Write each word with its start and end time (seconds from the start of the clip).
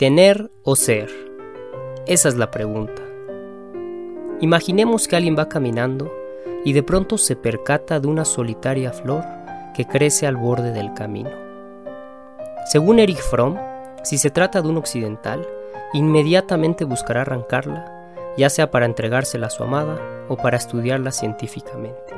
¿Tener 0.00 0.50
o 0.62 0.76
ser? 0.76 1.10
Esa 2.06 2.30
es 2.30 2.36
la 2.36 2.50
pregunta. 2.50 3.02
Imaginemos 4.40 5.06
que 5.06 5.14
alguien 5.14 5.36
va 5.38 5.50
caminando 5.50 6.10
y 6.64 6.72
de 6.72 6.82
pronto 6.82 7.18
se 7.18 7.36
percata 7.36 8.00
de 8.00 8.08
una 8.08 8.24
solitaria 8.24 8.94
flor 8.94 9.22
que 9.74 9.84
crece 9.84 10.26
al 10.26 10.38
borde 10.38 10.72
del 10.72 10.94
camino. 10.94 11.28
Según 12.72 12.98
Erich 12.98 13.20
Fromm, 13.20 13.58
si 14.02 14.16
se 14.16 14.30
trata 14.30 14.62
de 14.62 14.70
un 14.70 14.78
occidental, 14.78 15.46
inmediatamente 15.92 16.86
buscará 16.86 17.20
arrancarla, 17.20 18.14
ya 18.38 18.48
sea 18.48 18.70
para 18.70 18.86
entregársela 18.86 19.48
a 19.48 19.50
su 19.50 19.64
amada 19.64 20.00
o 20.30 20.38
para 20.38 20.56
estudiarla 20.56 21.12
científicamente. 21.12 22.14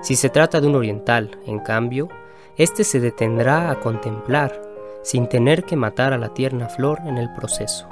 Si 0.00 0.14
se 0.14 0.30
trata 0.30 0.60
de 0.60 0.68
un 0.68 0.76
oriental, 0.76 1.40
en 1.44 1.58
cambio, 1.58 2.08
éste 2.56 2.84
se 2.84 3.00
detendrá 3.00 3.72
a 3.72 3.80
contemplar, 3.80 4.73
sin 5.04 5.28
tener 5.28 5.62
que 5.62 5.76
matar 5.76 6.12
a 6.12 6.18
la 6.18 6.30
tierna 6.30 6.68
flor 6.68 7.00
en 7.06 7.18
el 7.18 7.32
proceso. 7.32 7.86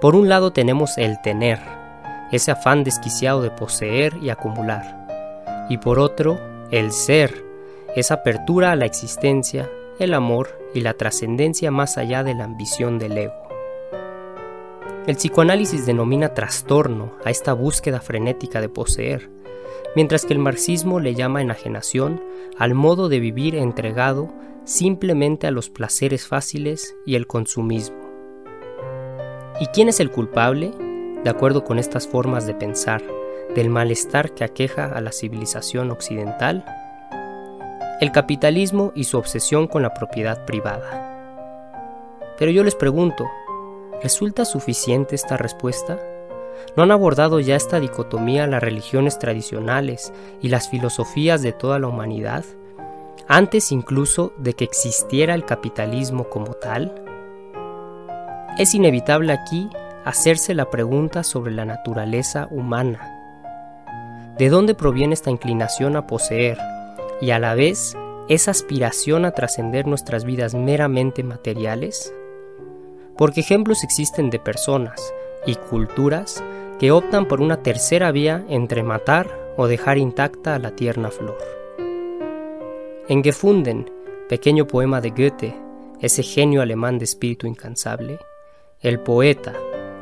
Por 0.00 0.14
un 0.16 0.28
lado 0.28 0.52
tenemos 0.52 0.96
el 0.96 1.20
tener, 1.20 1.58
ese 2.32 2.52
afán 2.52 2.84
desquiciado 2.84 3.42
de 3.42 3.50
poseer 3.50 4.14
y 4.22 4.30
acumular, 4.30 5.66
y 5.68 5.78
por 5.78 5.98
otro, 5.98 6.38
el 6.70 6.92
ser, 6.92 7.44
esa 7.94 8.14
apertura 8.14 8.72
a 8.72 8.76
la 8.76 8.86
existencia, 8.86 9.68
el 9.98 10.14
amor 10.14 10.58
y 10.74 10.80
la 10.80 10.94
trascendencia 10.94 11.70
más 11.70 11.98
allá 11.98 12.22
de 12.22 12.34
la 12.34 12.44
ambición 12.44 12.98
del 12.98 13.18
ego. 13.18 13.34
El 15.06 15.16
psicoanálisis 15.16 15.86
denomina 15.86 16.34
trastorno 16.34 17.12
a 17.24 17.30
esta 17.30 17.52
búsqueda 17.52 18.00
frenética 18.00 18.60
de 18.60 18.68
poseer, 18.68 19.30
mientras 19.94 20.26
que 20.26 20.32
el 20.32 20.40
marxismo 20.40 21.00
le 21.00 21.14
llama 21.14 21.42
enajenación 21.42 22.22
al 22.58 22.74
modo 22.74 23.08
de 23.08 23.20
vivir 23.20 23.54
entregado 23.54 24.32
simplemente 24.66 25.46
a 25.46 25.52
los 25.52 25.70
placeres 25.70 26.26
fáciles 26.26 26.96
y 27.06 27.14
el 27.14 27.28
consumismo. 27.28 27.96
¿Y 29.60 29.66
quién 29.66 29.88
es 29.88 30.00
el 30.00 30.10
culpable? 30.10 30.72
De 31.22 31.30
acuerdo 31.30 31.64
con 31.64 31.78
estas 31.78 32.08
formas 32.08 32.48
de 32.48 32.54
pensar, 32.54 33.00
del 33.54 33.70
malestar 33.70 34.34
que 34.34 34.42
aqueja 34.42 34.86
a 34.86 35.00
la 35.00 35.12
civilización 35.12 35.92
occidental, 35.92 36.64
el 38.00 38.10
capitalismo 38.10 38.92
y 38.96 39.04
su 39.04 39.16
obsesión 39.16 39.68
con 39.68 39.82
la 39.82 39.94
propiedad 39.94 40.44
privada. 40.44 41.12
Pero 42.36 42.50
yo 42.50 42.64
les 42.64 42.74
pregunto, 42.74 43.24
¿resulta 44.02 44.44
suficiente 44.44 45.14
esta 45.14 45.36
respuesta? 45.36 45.98
¿No 46.76 46.82
han 46.82 46.90
abordado 46.90 47.38
ya 47.38 47.54
esta 47.54 47.78
dicotomía 47.78 48.48
las 48.48 48.62
religiones 48.62 49.18
tradicionales 49.20 50.12
y 50.42 50.48
las 50.48 50.68
filosofías 50.68 51.40
de 51.40 51.52
toda 51.52 51.78
la 51.78 51.86
humanidad, 51.86 52.44
antes 53.28 53.72
incluso 53.72 54.32
de 54.36 54.54
que 54.54 54.64
existiera 54.64 55.34
el 55.34 55.44
capitalismo 55.44 56.28
como 56.28 56.54
tal? 56.54 57.02
Es 58.58 58.74
inevitable 58.74 59.32
aquí 59.32 59.68
hacerse 60.04 60.54
la 60.54 60.70
pregunta 60.70 61.24
sobre 61.24 61.52
la 61.52 61.64
naturaleza 61.64 62.48
humana. 62.50 63.12
¿De 64.38 64.48
dónde 64.48 64.74
proviene 64.74 65.14
esta 65.14 65.30
inclinación 65.30 65.96
a 65.96 66.06
poseer 66.06 66.58
y 67.20 67.30
a 67.30 67.38
la 67.38 67.54
vez 67.54 67.96
esa 68.28 68.50
aspiración 68.50 69.24
a 69.24 69.32
trascender 69.32 69.86
nuestras 69.86 70.24
vidas 70.24 70.54
meramente 70.54 71.22
materiales? 71.22 72.14
Porque 73.16 73.40
ejemplos 73.40 73.82
existen 73.82 74.30
de 74.30 74.38
personas 74.38 75.12
y 75.46 75.54
culturas 75.54 76.44
que 76.78 76.92
optan 76.92 77.26
por 77.26 77.40
una 77.40 77.62
tercera 77.62 78.12
vía 78.12 78.44
entre 78.48 78.82
matar 78.82 79.28
o 79.56 79.66
dejar 79.66 79.98
intacta 79.98 80.54
a 80.54 80.58
la 80.58 80.72
tierna 80.72 81.10
flor. 81.10 81.55
En 83.08 83.22
Gefunden, 83.22 83.88
pequeño 84.28 84.66
poema 84.66 85.00
de 85.00 85.10
Goethe, 85.10 85.54
ese 86.00 86.24
genio 86.24 86.60
alemán 86.60 86.98
de 86.98 87.04
espíritu 87.04 87.46
incansable, 87.46 88.18
el 88.80 88.98
poeta, 88.98 89.52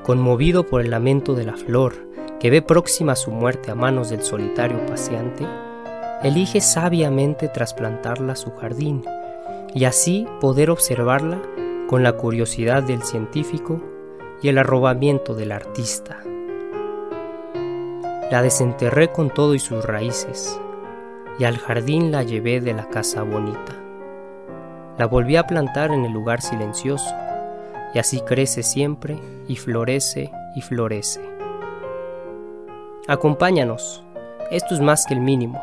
conmovido 0.05 0.65
por 0.65 0.81
el 0.81 0.91
lamento 0.91 1.35
de 1.35 1.45
la 1.45 1.55
flor 1.55 1.93
que 2.41 2.49
ve 2.49 2.63
próxima 2.63 3.15
su 3.15 3.31
muerte 3.31 3.71
a 3.71 3.75
manos 3.75 4.09
del 4.09 4.23
solitario 4.23 4.87
paseante, 4.87 5.47
elige 6.23 6.63
sabiamente 6.63 7.49
trasplantarla 7.49 8.33
a 8.33 8.37
su 8.37 8.53
jardín 8.53 9.05
y 9.75 9.85
así 9.85 10.27
poder 10.41 10.71
observarla 10.71 11.43
con 11.89 12.03
la 12.03 12.15
curiosidad 12.15 12.83
del 12.85 13.03
científico 13.03 13.83
y 14.41 14.49
el 14.49 14.57
arrobamiento 14.57 15.35
del 15.35 15.53
artista. 15.53 16.23
La 18.31 18.41
desenterré 18.41 19.13
con 19.13 19.29
todo 19.29 19.55
y 19.55 19.59
sus 19.59 19.85
raíces, 19.85 20.59
y 21.39 21.45
al 21.45 21.59
jardín 21.59 22.13
la 22.13 22.23
llevé 22.23 22.61
de 22.61 22.75
la 22.75 22.89
casa 22.89 23.23
bonita. 23.23 23.77
La 24.99 25.07
volví 25.07 25.37
a 25.37 25.47
plantar 25.47 25.91
en 25.91 26.05
el 26.05 26.13
lugar 26.13 26.41
silencioso, 26.41 27.11
y 27.95 27.99
así 27.99 28.21
crece 28.21 28.63
siempre 28.63 29.19
y 29.49 29.57
florece 29.57 30.31
y 30.55 30.61
florece. 30.61 31.21
Acompáñanos, 33.09 34.05
esto 34.51 34.75
es 34.75 34.81
más 34.81 35.05
que 35.07 35.15
el 35.15 35.21
mínimo, 35.21 35.63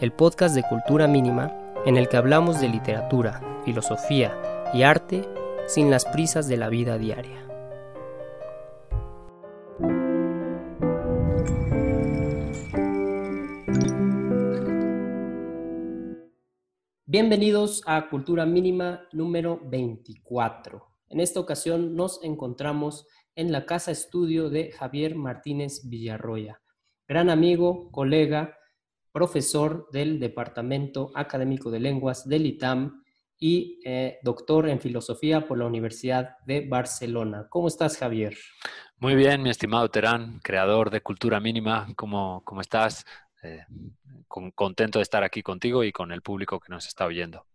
el 0.00 0.12
podcast 0.12 0.54
de 0.54 0.62
cultura 0.62 1.06
mínima 1.06 1.52
en 1.84 1.96
el 1.96 2.08
que 2.08 2.16
hablamos 2.16 2.60
de 2.60 2.68
literatura, 2.68 3.40
filosofía 3.64 4.32
y 4.72 4.82
arte 4.82 5.28
sin 5.66 5.90
las 5.90 6.04
prisas 6.04 6.48
de 6.48 6.56
la 6.56 6.68
vida 6.68 6.98
diaria. 6.98 7.49
Bienvenidos 17.12 17.82
a 17.86 18.08
Cultura 18.08 18.46
Mínima 18.46 19.08
número 19.10 19.60
24. 19.64 20.94
En 21.08 21.18
esta 21.18 21.40
ocasión 21.40 21.96
nos 21.96 22.22
encontramos 22.22 23.08
en 23.34 23.50
la 23.50 23.66
casa 23.66 23.90
estudio 23.90 24.48
de 24.48 24.70
Javier 24.70 25.16
Martínez 25.16 25.88
Villarroya, 25.88 26.62
gran 27.08 27.28
amigo, 27.28 27.90
colega, 27.90 28.56
profesor 29.10 29.88
del 29.90 30.20
Departamento 30.20 31.10
Académico 31.16 31.72
de 31.72 31.80
Lenguas 31.80 32.28
del 32.28 32.46
ITAM 32.46 33.02
y 33.36 33.80
eh, 33.84 34.20
doctor 34.22 34.68
en 34.68 34.78
filosofía 34.78 35.48
por 35.48 35.58
la 35.58 35.66
Universidad 35.66 36.36
de 36.46 36.60
Barcelona. 36.60 37.48
¿Cómo 37.50 37.66
estás, 37.66 37.98
Javier? 37.98 38.36
Muy 38.98 39.16
bien, 39.16 39.42
mi 39.42 39.50
estimado 39.50 39.90
Terán, 39.90 40.38
creador 40.44 40.90
de 40.90 41.00
Cultura 41.00 41.40
Mínima. 41.40 41.88
¿Cómo, 41.96 42.42
cómo 42.44 42.60
estás? 42.60 43.04
Eh, 43.42 43.64
contento 44.54 44.98
de 44.98 45.02
estar 45.02 45.24
aquí 45.24 45.42
contigo 45.42 45.82
y 45.84 45.92
con 45.92 46.12
el 46.12 46.22
público 46.22 46.60
que 46.60 46.70
nos 46.70 46.86
está 46.86 47.06
oyendo. 47.06 47.46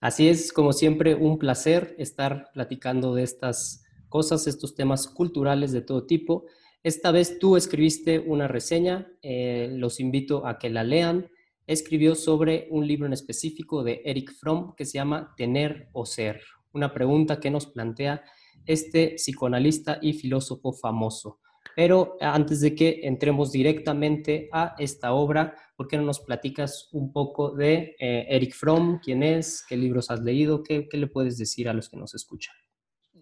Así 0.00 0.28
es, 0.28 0.52
como 0.52 0.72
siempre, 0.72 1.14
un 1.14 1.38
placer 1.38 1.94
estar 1.98 2.50
platicando 2.52 3.14
de 3.14 3.24
estas 3.24 3.84
cosas, 4.08 4.46
estos 4.46 4.74
temas 4.74 5.08
culturales 5.08 5.72
de 5.72 5.82
todo 5.82 6.06
tipo. 6.06 6.46
Esta 6.82 7.10
vez 7.10 7.38
tú 7.38 7.56
escribiste 7.56 8.20
una 8.20 8.46
reseña, 8.46 9.10
eh, 9.22 9.68
los 9.72 9.98
invito 9.98 10.46
a 10.46 10.58
que 10.58 10.70
la 10.70 10.84
lean. 10.84 11.28
Escribió 11.66 12.14
sobre 12.14 12.68
un 12.70 12.86
libro 12.86 13.06
en 13.06 13.12
específico 13.12 13.82
de 13.82 14.00
Eric 14.04 14.32
Fromm 14.32 14.74
que 14.74 14.86
se 14.86 14.94
llama 14.94 15.34
Tener 15.36 15.88
o 15.92 16.06
Ser, 16.06 16.40
una 16.72 16.94
pregunta 16.94 17.40
que 17.40 17.50
nos 17.50 17.66
plantea 17.66 18.22
este 18.64 19.16
psicoanalista 19.16 19.98
y 20.00 20.12
filósofo 20.12 20.72
famoso. 20.72 21.40
Pero 21.78 22.16
antes 22.20 22.60
de 22.60 22.74
que 22.74 23.02
entremos 23.04 23.52
directamente 23.52 24.48
a 24.50 24.74
esta 24.80 25.12
obra, 25.12 25.54
¿por 25.76 25.86
qué 25.86 25.96
no 25.96 26.02
nos 26.02 26.18
platicas 26.18 26.88
un 26.90 27.12
poco 27.12 27.52
de 27.52 27.94
eh, 28.00 28.26
Eric 28.30 28.52
Fromm? 28.52 28.98
¿Quién 28.98 29.22
es? 29.22 29.64
¿Qué 29.64 29.76
libros 29.76 30.10
has 30.10 30.20
leído? 30.20 30.64
¿Qué, 30.64 30.88
le 30.90 31.06
puedes 31.06 31.38
decir 31.38 31.68
a 31.68 31.72
los 31.72 31.88
que 31.88 31.96
nos 31.96 32.16
escuchan? 32.16 32.56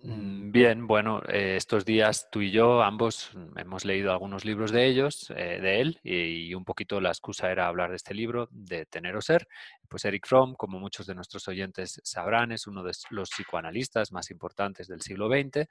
Mm, 0.09 0.53
bien, 0.53 0.87
bueno, 0.87 1.21
eh, 1.27 1.56
estos 1.56 1.84
días 1.84 2.28
tú 2.31 2.41
y 2.41 2.53
yo 2.53 2.81
ambos 2.84 3.33
hemos 3.56 3.84
leído 3.84 4.12
algunos 4.12 4.44
libros 4.44 4.71
de 4.71 4.87
ellos, 4.87 5.33
eh, 5.37 5.59
de 5.61 5.81
él, 5.81 5.99
y, 6.05 6.55
un 6.55 6.65
poquito 6.65 7.00
la 7.00 7.09
excusa 7.09 7.50
era 7.50 7.67
hablar 7.67 7.91
de 7.91 7.97
este 7.97 8.15
libro, 8.15 8.49
de 8.53 8.87
Tener 8.87 9.16
o 9.16 9.21
Ser. 9.21 9.49
Pues 9.89 10.05
Eric 10.05 10.28
Fromm, 10.28 10.55
como 10.55 10.78
muchos 10.78 11.06
de 11.09 11.16
nuestros 11.16 11.49
oyentes 11.49 12.00
sabrán, 12.05 12.53
es 12.53 12.69
uno 12.69 12.84
de 12.84 12.93
los 13.11 13.31
psicoanalistas 13.31 14.12
más 14.12 14.31
importantes 14.31 14.87
del 14.87 15.00
siglo 15.00 15.28
XX. 15.28 15.66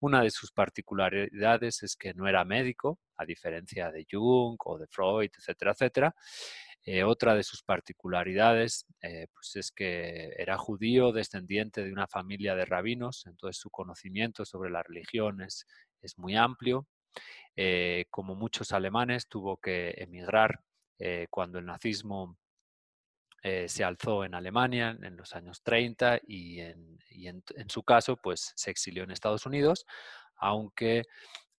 Una 0.00 0.22
de 0.22 0.30
sus 0.30 0.52
particularidades 0.52 1.82
es 1.82 1.96
que 1.96 2.12
no 2.12 2.28
era 2.28 2.44
médico, 2.44 2.98
a 3.16 3.24
diferencia 3.24 3.90
de 3.90 4.06
Jung 4.10 4.58
o 4.66 4.78
de 4.78 4.86
Freud, 4.86 5.30
etcétera, 5.34 5.72
etcétera. 5.72 6.14
Eh, 6.84 7.04
otra 7.04 7.34
de 7.34 7.42
sus 7.42 7.62
particularidades 7.62 8.86
eh, 9.02 9.26
pues 9.34 9.56
es 9.56 9.70
que 9.70 10.32
era 10.38 10.56
judío, 10.56 11.12
descendiente 11.12 11.84
de 11.84 11.92
una 11.92 12.06
familia 12.06 12.54
de 12.54 12.64
rabinos, 12.64 13.26
entonces 13.26 13.60
su 13.60 13.70
conocimiento 13.70 14.44
sobre 14.44 14.70
las 14.70 14.86
religiones 14.86 15.66
es 16.00 16.18
muy 16.18 16.36
amplio. 16.36 16.86
Eh, 17.56 18.06
como 18.10 18.34
muchos 18.34 18.72
alemanes, 18.72 19.28
tuvo 19.28 19.56
que 19.58 19.94
emigrar 19.98 20.60
cuando 21.30 21.60
el 21.60 21.66
nazismo 21.66 22.36
se 23.40 23.84
alzó 23.84 24.24
en 24.24 24.34
Alemania 24.34 24.98
en 25.00 25.16
los 25.16 25.32
años 25.36 25.62
30 25.62 26.18
y, 26.26 26.58
en, 26.58 26.98
en, 27.10 27.70
su 27.70 27.84
caso 27.84 28.16
pues 28.16 28.52
se 28.56 28.72
exilió 28.72 29.04
en 29.04 29.12
Estados 29.12 29.46
Unidos, 29.46 29.86
aunque 30.34 31.04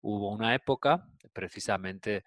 Hubo 0.00 0.30
una 0.30 0.54
época, 0.54 1.04
precisamente 1.32 2.24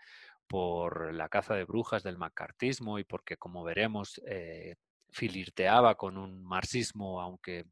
por 0.52 1.14
la 1.14 1.30
caza 1.30 1.56
de 1.56 1.64
brujas 1.64 2.04
del 2.04 2.18
macartismo 2.18 3.00
y 3.00 3.06
porque, 3.06 3.38
como 3.38 3.64
veremos, 3.64 4.22
eh, 4.28 4.76
filirteaba 5.10 5.96
con 5.96 6.18
un 6.18 6.44
marxismo, 6.44 7.22
aunque 7.22 7.64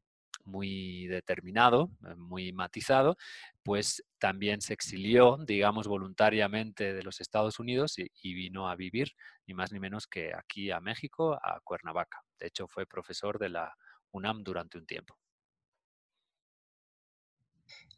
muy 0.46 1.06
determinado, 1.06 1.90
eh, 2.06 2.14
muy 2.16 2.54
matizado, 2.54 3.18
pues 3.62 4.02
también 4.18 4.62
se 4.62 4.72
exilió, 4.72 5.36
digamos, 5.46 5.88
voluntariamente 5.88 6.94
de 6.94 7.02
los 7.02 7.20
Estados 7.20 7.58
Unidos 7.58 7.98
y, 7.98 8.34
vino 8.34 8.70
a 8.70 8.76
vivir 8.76 9.12
ni 9.46 9.52
más 9.52 9.72
ni 9.72 9.78
menos 9.78 10.06
que 10.06 10.32
aquí 10.34 10.70
a 10.70 10.80
México, 10.80 11.34
a 11.34 11.60
Cuernavaca. 11.62 12.22
De 12.38 12.46
hecho, 12.46 12.66
fue 12.66 12.86
profesor 12.86 13.38
de 13.38 13.50
la 13.50 13.74
UNAM 14.10 14.42
durante 14.42 14.78
un 14.78 14.86
tiempo. 14.86 15.18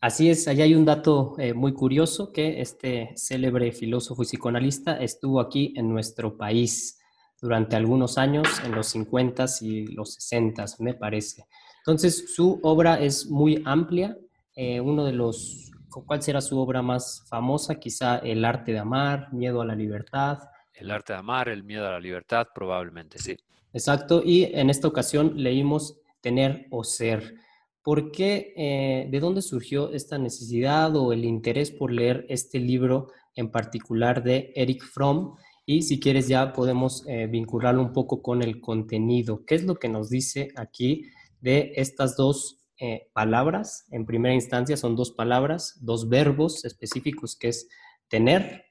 Así 0.02 0.28
es, 0.28 0.48
allá 0.48 0.64
hay 0.64 0.74
un 0.74 0.84
dato 0.84 1.36
eh, 1.38 1.54
muy 1.54 1.74
curioso 1.74 2.32
que 2.32 2.60
este 2.60 3.12
célebre 3.14 3.70
filósofo 3.70 4.24
y 4.24 4.26
psicoanalista 4.26 4.96
estuvo 4.96 5.38
aquí 5.38 5.72
en 5.76 5.88
nuestro 5.88 6.36
país 6.36 6.98
durante 7.40 7.76
algunos 7.76 8.18
años, 8.18 8.48
en 8.64 8.74
los 8.74 8.88
50 8.88 9.44
y 9.60 9.86
los 9.94 10.14
60, 10.14 10.64
me 10.80 10.94
parece. 10.94 11.46
Entonces, 11.78 12.34
su 12.34 12.58
obra 12.64 12.98
es 12.98 13.30
muy 13.30 13.62
amplia. 13.64 14.18
Eh, 14.56 14.80
uno 14.80 15.04
de 15.04 15.12
los, 15.12 15.70
¿cuál 15.88 16.20
será 16.20 16.40
su 16.40 16.58
obra 16.58 16.82
más 16.82 17.24
famosa? 17.28 17.76
Quizá 17.76 18.18
El 18.18 18.44
arte 18.44 18.72
de 18.72 18.80
amar, 18.80 19.32
Miedo 19.32 19.60
a 19.60 19.64
la 19.64 19.76
libertad. 19.76 20.40
El 20.74 20.90
arte 20.90 21.12
de 21.12 21.20
amar, 21.20 21.48
el 21.48 21.62
miedo 21.62 21.86
a 21.86 21.92
la 21.92 22.00
libertad, 22.00 22.48
probablemente, 22.52 23.20
sí. 23.20 23.36
Exacto, 23.72 24.20
y 24.24 24.46
en 24.46 24.68
esta 24.68 24.88
ocasión 24.88 25.34
leímos 25.36 26.00
Tener 26.20 26.66
o 26.70 26.82
Ser. 26.82 27.36
¿Por 27.82 28.12
qué, 28.12 28.54
eh, 28.56 29.08
de 29.10 29.20
dónde 29.20 29.42
surgió 29.42 29.92
esta 29.92 30.16
necesidad 30.16 30.94
o 30.94 31.12
el 31.12 31.24
interés 31.24 31.72
por 31.72 31.92
leer 31.92 32.24
este 32.28 32.60
libro 32.60 33.08
en 33.34 33.50
particular 33.50 34.22
de 34.22 34.52
Eric 34.54 34.84
Fromm? 34.84 35.34
Y 35.66 35.82
si 35.82 35.98
quieres 35.98 36.28
ya 36.28 36.52
podemos 36.52 37.04
eh, 37.08 37.26
vincularlo 37.26 37.82
un 37.82 37.92
poco 37.92 38.22
con 38.22 38.42
el 38.42 38.60
contenido. 38.60 39.44
¿Qué 39.44 39.56
es 39.56 39.64
lo 39.64 39.76
que 39.76 39.88
nos 39.88 40.10
dice 40.10 40.52
aquí 40.54 41.06
de 41.40 41.72
estas 41.74 42.16
dos 42.16 42.62
eh, 42.78 43.08
palabras? 43.12 43.86
En 43.90 44.06
primera 44.06 44.34
instancia 44.34 44.76
son 44.76 44.94
dos 44.94 45.10
palabras, 45.10 45.76
dos 45.80 46.08
verbos 46.08 46.64
específicos 46.64 47.34
que 47.34 47.48
es 47.48 47.68
tener 48.06 48.62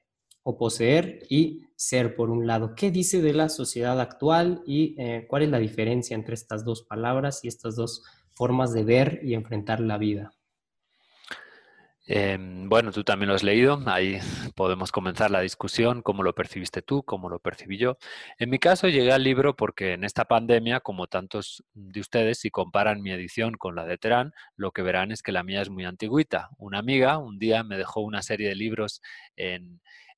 o 0.42 0.56
poseer 0.56 1.18
y 1.28 1.66
ser 1.76 2.16
por 2.16 2.30
un 2.30 2.46
lado. 2.46 2.74
¿Qué 2.74 2.90
dice 2.90 3.20
de 3.20 3.34
la 3.34 3.50
sociedad 3.50 4.00
actual 4.00 4.62
y 4.66 4.96
cuál 5.28 5.42
es 5.42 5.50
la 5.50 5.58
diferencia 5.58 6.16
entre 6.16 6.34
estas 6.34 6.64
dos 6.64 6.82
palabras 6.82 7.44
y 7.44 7.48
estas 7.48 7.76
dos 7.76 8.02
formas 8.34 8.72
de 8.72 8.84
ver 8.84 9.20
y 9.22 9.34
enfrentar 9.34 9.80
la 9.80 9.98
vida? 9.98 10.32
Em, 12.04 12.68
bueno, 12.68 12.90
tú 12.90 13.04
también 13.04 13.28
lo 13.28 13.36
has 13.36 13.44
leído, 13.44 13.80
ahí 13.86 14.18
podemos 14.56 14.90
comenzar 14.90 15.30
la 15.30 15.40
discusión, 15.40 16.02
cómo 16.02 16.24
lo 16.24 16.34
percibiste 16.34 16.82
tú, 16.82 17.04
cómo 17.04 17.28
lo 17.28 17.38
percibí 17.38 17.78
yo. 17.78 17.96
En 18.38 18.50
mi 18.50 18.58
caso 18.58 18.88
llegué 18.88 19.12
al 19.12 19.22
libro 19.22 19.54
porque 19.54 19.92
en 19.92 20.02
esta 20.02 20.24
pandemia, 20.24 20.80
como 20.80 21.06
tantos 21.06 21.64
de 21.74 22.00
ustedes, 22.00 22.40
si 22.40 22.50
comparan 22.50 23.02
mi 23.02 23.12
edición 23.12 23.54
con 23.54 23.76
la 23.76 23.84
de 23.86 23.98
Terán, 23.98 24.32
lo 24.56 24.72
que 24.72 24.82
verán 24.82 25.12
es 25.12 25.22
que 25.22 25.30
la 25.30 25.44
mía 25.44 25.62
es 25.62 25.70
muy 25.70 25.84
antigüita. 25.84 26.50
Una 26.58 26.80
amiga 26.80 27.18
un 27.18 27.38
día 27.38 27.62
me 27.62 27.78
dejó 27.78 28.00
una 28.00 28.22
serie 28.22 28.48
de 28.48 28.56
libros 28.56 29.00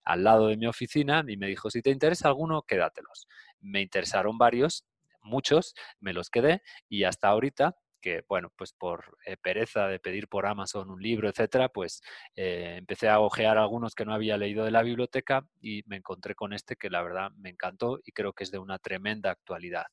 al 0.04 0.24
lado 0.24 0.48
de 0.48 0.56
mi 0.56 0.66
oficina 0.66 1.22
y 1.28 1.36
me 1.36 1.48
dijo, 1.48 1.70
si 1.70 1.82
te 1.82 1.90
interesa 1.90 2.28
alguno, 2.28 2.62
quédatelos. 2.62 3.28
Me 3.60 3.82
interesaron 3.82 4.38
varios, 4.38 4.86
muchos, 5.22 5.74
me 6.00 6.14
los 6.14 6.30
quedé 6.30 6.62
y 6.88 7.04
hasta 7.04 7.28
ahorita 7.28 7.76
que, 8.04 8.22
bueno, 8.28 8.52
pues 8.54 8.74
por 8.74 9.16
eh, 9.24 9.38
pereza 9.38 9.88
de 9.88 9.98
pedir 9.98 10.28
por 10.28 10.44
Amazon 10.44 10.90
un 10.90 11.00
libro, 11.00 11.26
etcétera, 11.26 11.70
pues 11.70 12.02
eh, 12.36 12.74
empecé 12.76 13.08
a 13.08 13.18
ojear 13.18 13.56
algunos 13.56 13.94
que 13.94 14.04
no 14.04 14.12
había 14.12 14.36
leído 14.36 14.62
de 14.66 14.70
la 14.70 14.82
biblioteca 14.82 15.48
y 15.62 15.82
me 15.86 15.96
encontré 15.96 16.34
con 16.34 16.52
este 16.52 16.76
que 16.76 16.90
la 16.90 17.02
verdad 17.02 17.30
me 17.38 17.48
encantó 17.48 17.98
y 18.04 18.12
creo 18.12 18.34
que 18.34 18.44
es 18.44 18.50
de 18.50 18.58
una 18.58 18.78
tremenda 18.78 19.30
actualidad. 19.30 19.86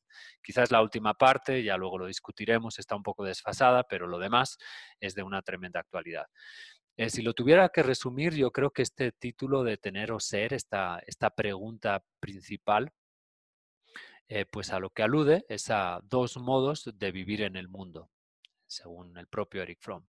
Quizás 0.44 0.72
la 0.72 0.82
última 0.82 1.14
parte, 1.14 1.64
ya 1.64 1.78
luego 1.78 2.00
lo 2.00 2.08
discutiremos, 2.08 2.80
está 2.80 2.98
un 2.98 3.04
poco 3.04 3.24
desfasada, 3.24 3.84
pero 3.84 4.08
lo 4.08 4.20
demás 4.20 4.58
es 5.00 5.16
de 5.16 5.24
una 5.24 5.42
tremenda 5.42 5.80
actualidad. 5.80 6.26
Eh, 6.98 7.10
si 7.10 7.22
lo 7.22 7.34
tuviera 7.34 7.70
que 7.70 7.82
resumir, 7.82 8.34
yo 8.34 8.52
creo 8.52 8.72
que 8.72 8.82
este 8.82 9.14
título 9.14 9.64
de 9.64 9.78
tener 9.78 10.12
o 10.12 10.20
ser, 10.20 10.54
esta, 10.54 11.02
esta 11.08 11.30
pregunta 11.30 12.04
principal, 12.20 12.92
eh, 14.34 14.46
pues 14.46 14.72
a 14.72 14.80
lo 14.80 14.92
que 14.92 15.04
alude 15.04 15.46
es 15.50 15.70
a 15.72 16.00
dos 16.06 16.38
modos 16.38 16.90
de 16.96 17.12
vivir 17.12 17.42
en 17.42 17.58
el 17.58 17.68
mundo, 17.68 18.10
según 18.66 19.18
el 19.18 19.28
propio 19.28 19.62
Eric 19.62 19.80
Fromm. 19.82 20.08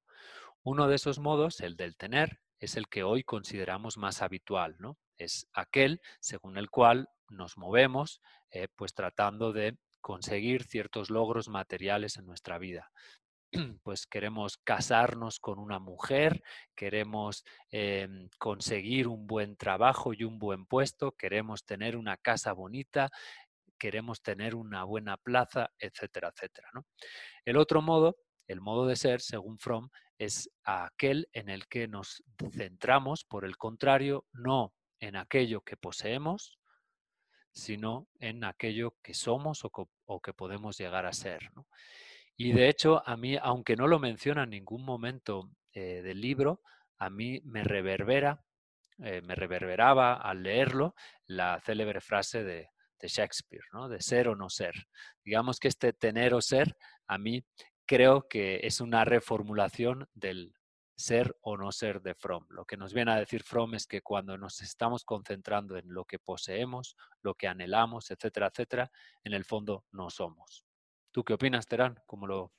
Uno 0.62 0.86
de 0.86 0.94
esos 0.94 1.18
modos, 1.18 1.60
el 1.60 1.74
del 1.76 1.96
tener, 1.96 2.40
es 2.60 2.76
el 2.76 2.86
que 2.86 3.02
hoy 3.02 3.24
consideramos 3.24 3.98
más 3.98 4.22
habitual, 4.22 4.76
¿no? 4.78 4.96
Es 5.18 5.48
aquel 5.52 6.00
según 6.20 6.56
el 6.56 6.70
cual 6.70 7.08
nos 7.30 7.58
movemos, 7.58 8.22
eh, 8.52 8.68
pues 8.76 8.94
tratando 8.94 9.52
de 9.52 9.76
conseguir 10.00 10.62
ciertos 10.62 11.10
logros 11.10 11.48
materiales 11.48 12.16
en 12.16 12.24
nuestra 12.24 12.58
vida. 12.58 12.92
Pues 13.82 14.06
queremos 14.06 14.56
casarnos 14.58 15.38
con 15.38 15.58
una 15.58 15.78
mujer, 15.78 16.42
queremos 16.74 17.44
em, 17.70 18.28
conseguir 18.38 19.08
un 19.08 19.26
buen 19.26 19.56
trabajo 19.56 20.12
y 20.14 20.24
un 20.24 20.38
buen 20.38 20.64
puesto, 20.66 21.12
queremos 21.12 21.64
tener 21.64 21.96
una 21.96 22.16
casa 22.16 22.52
bonita, 22.52 23.10
queremos 23.82 24.22
tener 24.22 24.54
una 24.54 24.84
buena 24.84 25.16
plaza, 25.16 25.68
etcétera, 25.76 26.32
etcétera. 26.32 26.70
El 27.44 27.56
otro 27.56 27.82
modo, 27.82 28.14
el 28.46 28.60
modo 28.60 28.86
de 28.86 28.94
ser, 28.94 29.20
según 29.20 29.58
Fromm, 29.58 29.88
es 30.18 30.48
aquel 30.62 31.28
en 31.32 31.48
el 31.48 31.66
que 31.66 31.88
nos 31.88 32.22
centramos, 32.52 33.24
por 33.24 33.44
el 33.44 33.56
contrario, 33.56 34.24
no 34.32 34.72
en 35.00 35.16
aquello 35.16 35.62
que 35.62 35.76
poseemos, 35.76 36.60
sino 37.50 38.06
en 38.20 38.44
aquello 38.44 38.94
que 39.02 39.14
somos 39.14 39.64
o, 39.64 40.20
que 40.20 40.32
podemos 40.32 40.78
llegar 40.78 41.04
a 41.04 41.12
ser. 41.12 41.50
Y 42.36 42.52
de 42.52 42.68
hecho, 42.68 43.02
a 43.04 43.16
mí, 43.16 43.36
aunque 43.36 43.74
no 43.74 43.88
lo 43.88 43.98
menciona 43.98 44.44
en 44.44 44.50
ningún 44.50 44.84
momento 44.84 45.50
eh, 45.72 46.02
del 46.02 46.20
libro, 46.20 46.62
a 46.98 47.10
mí 47.10 47.40
me 47.42 47.64
reverbera, 47.64 48.44
eh, 49.02 49.22
me 49.22 49.34
reverberaba 49.34 50.14
al 50.14 50.44
leerlo 50.44 50.94
la 51.26 51.60
célebre 51.64 52.00
frase 52.00 52.44
de, 52.44 52.68
de 53.02 53.08
Shakespeare, 53.08 53.64
¿no? 53.72 53.88
de 53.88 54.00
ser 54.00 54.28
o 54.28 54.36
no 54.36 54.48
ser. 54.48 54.74
Digamos 55.24 55.58
que 55.58 55.68
este 55.68 55.92
tener 55.92 56.32
o 56.32 56.40
ser, 56.40 56.76
a 57.08 57.18
mí 57.18 57.44
creo 57.84 58.28
que 58.28 58.60
es 58.62 58.80
una 58.80 59.04
reformulación 59.04 60.08
del 60.14 60.54
ser 60.96 61.36
o 61.40 61.56
no 61.56 61.72
ser 61.72 62.00
de 62.00 62.14
Fromm. 62.14 62.46
Lo 62.50 62.64
que 62.64 62.76
nos 62.76 62.94
viene 62.94 63.10
a 63.10 63.16
decir 63.16 63.42
Fromm 63.42 63.74
es 63.74 63.86
que 63.86 64.02
cuando 64.02 64.38
nos 64.38 64.62
estamos 64.62 65.04
concentrando 65.04 65.76
en 65.76 65.92
lo 65.92 66.04
que 66.04 66.20
poseemos, 66.20 66.96
lo 67.22 67.34
que 67.34 67.48
anhelamos, 67.48 68.10
etcétera, 68.12 68.46
etcétera, 68.46 68.90
en 69.24 69.34
el 69.34 69.44
fondo 69.44 69.84
no 69.90 70.08
somos. 70.08 70.64
¿Tú 71.10 71.24
qué 71.24 71.34
opinas, 71.34 71.66
Terán? 71.66 71.98
¿Cómo 72.06 72.26
lo... 72.26 72.52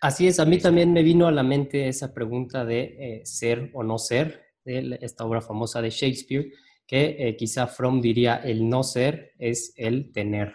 Así 0.00 0.26
es, 0.26 0.40
a 0.40 0.44
mí 0.44 0.58
también 0.58 0.92
me 0.92 1.04
vino 1.04 1.28
a 1.28 1.32
la 1.32 1.44
mente 1.44 1.86
esa 1.86 2.12
pregunta 2.12 2.64
de 2.64 2.80
eh, 2.98 3.22
ser 3.24 3.70
o 3.72 3.84
no 3.84 3.98
ser, 3.98 4.56
de 4.64 4.98
esta 5.00 5.24
obra 5.24 5.40
famosa 5.40 5.80
de 5.80 5.90
Shakespeare, 5.90 6.52
que 6.86 7.16
eh, 7.18 7.36
quizá 7.36 7.66
Fromm 7.66 8.00
diría 8.00 8.36
el 8.36 8.68
no 8.68 8.82
ser 8.82 9.32
es 9.38 9.72
el 9.76 10.12
tener, 10.12 10.54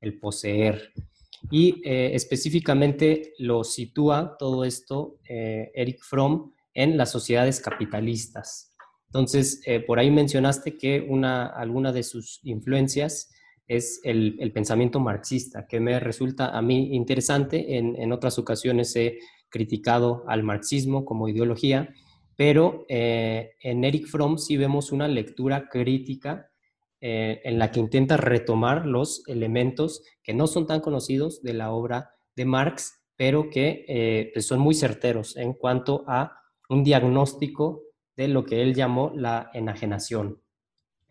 el 0.00 0.18
poseer. 0.18 0.92
Y 1.50 1.80
eh, 1.88 2.10
específicamente 2.14 3.34
lo 3.38 3.64
sitúa 3.64 4.36
todo 4.38 4.64
esto 4.64 5.18
eh, 5.28 5.70
Eric 5.74 6.02
Fromm 6.02 6.52
en 6.74 6.96
las 6.96 7.10
sociedades 7.10 7.60
capitalistas. 7.60 8.74
Entonces, 9.06 9.62
por 9.86 9.98
ahí 9.98 10.10
mencionaste 10.10 10.76
que 10.76 11.00
una, 11.00 11.46
alguna 11.46 11.92
de 11.92 12.02
sus 12.02 12.40
influencias 12.42 13.32
es 13.66 14.00
el, 14.04 14.52
pensamiento 14.52 15.00
marxista, 15.00 15.66
que 15.66 15.80
me 15.80 15.98
resulta 15.98 16.50
a 16.50 16.60
mí 16.60 16.94
interesante. 16.94 17.78
En, 17.78 17.96
en 17.96 18.12
otras 18.12 18.38
ocasiones 18.38 18.94
he 18.96 19.18
criticado 19.48 20.24
al 20.28 20.42
marxismo 20.42 21.06
como 21.06 21.26
ideología, 21.26 21.88
pero 22.38 22.86
eh, 22.88 23.56
en 23.60 23.82
Eric 23.82 24.06
Fromm 24.06 24.38
sí 24.38 24.56
vemos 24.56 24.92
una 24.92 25.08
lectura 25.08 25.68
crítica 25.68 26.48
eh, 27.00 27.40
en 27.42 27.58
la 27.58 27.72
que 27.72 27.80
intenta 27.80 28.16
retomar 28.16 28.86
los 28.86 29.26
elementos 29.26 30.04
que 30.22 30.34
no 30.34 30.46
son 30.46 30.64
tan 30.64 30.78
conocidos 30.78 31.42
de 31.42 31.54
la 31.54 31.72
obra 31.72 32.14
de 32.36 32.44
Marx, 32.44 33.02
pero 33.16 33.50
que 33.50 33.84
eh, 33.88 34.30
pues 34.32 34.46
son 34.46 34.60
muy 34.60 34.76
certeros 34.76 35.36
en 35.36 35.52
cuanto 35.52 36.04
a 36.06 36.40
un 36.68 36.84
diagnóstico 36.84 37.82
de 38.16 38.28
lo 38.28 38.44
que 38.44 38.62
él 38.62 38.72
llamó 38.72 39.10
la 39.16 39.50
enajenación. 39.52 40.40